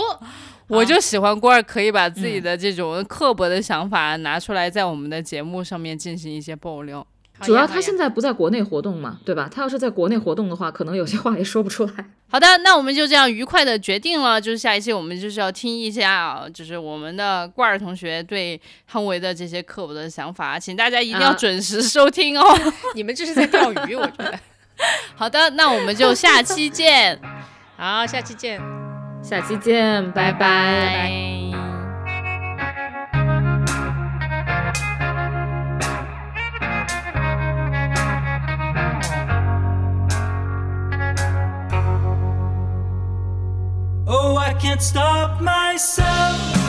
[0.67, 7.05] 我就喜欢郭儿可以把自己的这种刻薄的想法拿出来，在我们的节目上面进行一些爆料。
[7.45, 9.49] 主要他现在不在国内活动嘛，对吧？
[9.53, 11.91] 他要是在国内活动的话，可能有些话也说不出来。
[12.29, 22.43] 好的，那我们就这样愉快的决定了，就是下一期我们就是要听一下啊，就是我们的罐儿同学对汤唯的这些刻薄的想法，请大家一定要啊准时收听哦。
[22.95, 24.39] 你们这是在钓鱼，我觉得。
[25.15, 27.19] 好的，那我们就下期见，
[27.77, 28.59] 好，下期见。
[29.21, 31.42] 下期见，拜拜拜。
[44.53, 46.62] I can't stop myself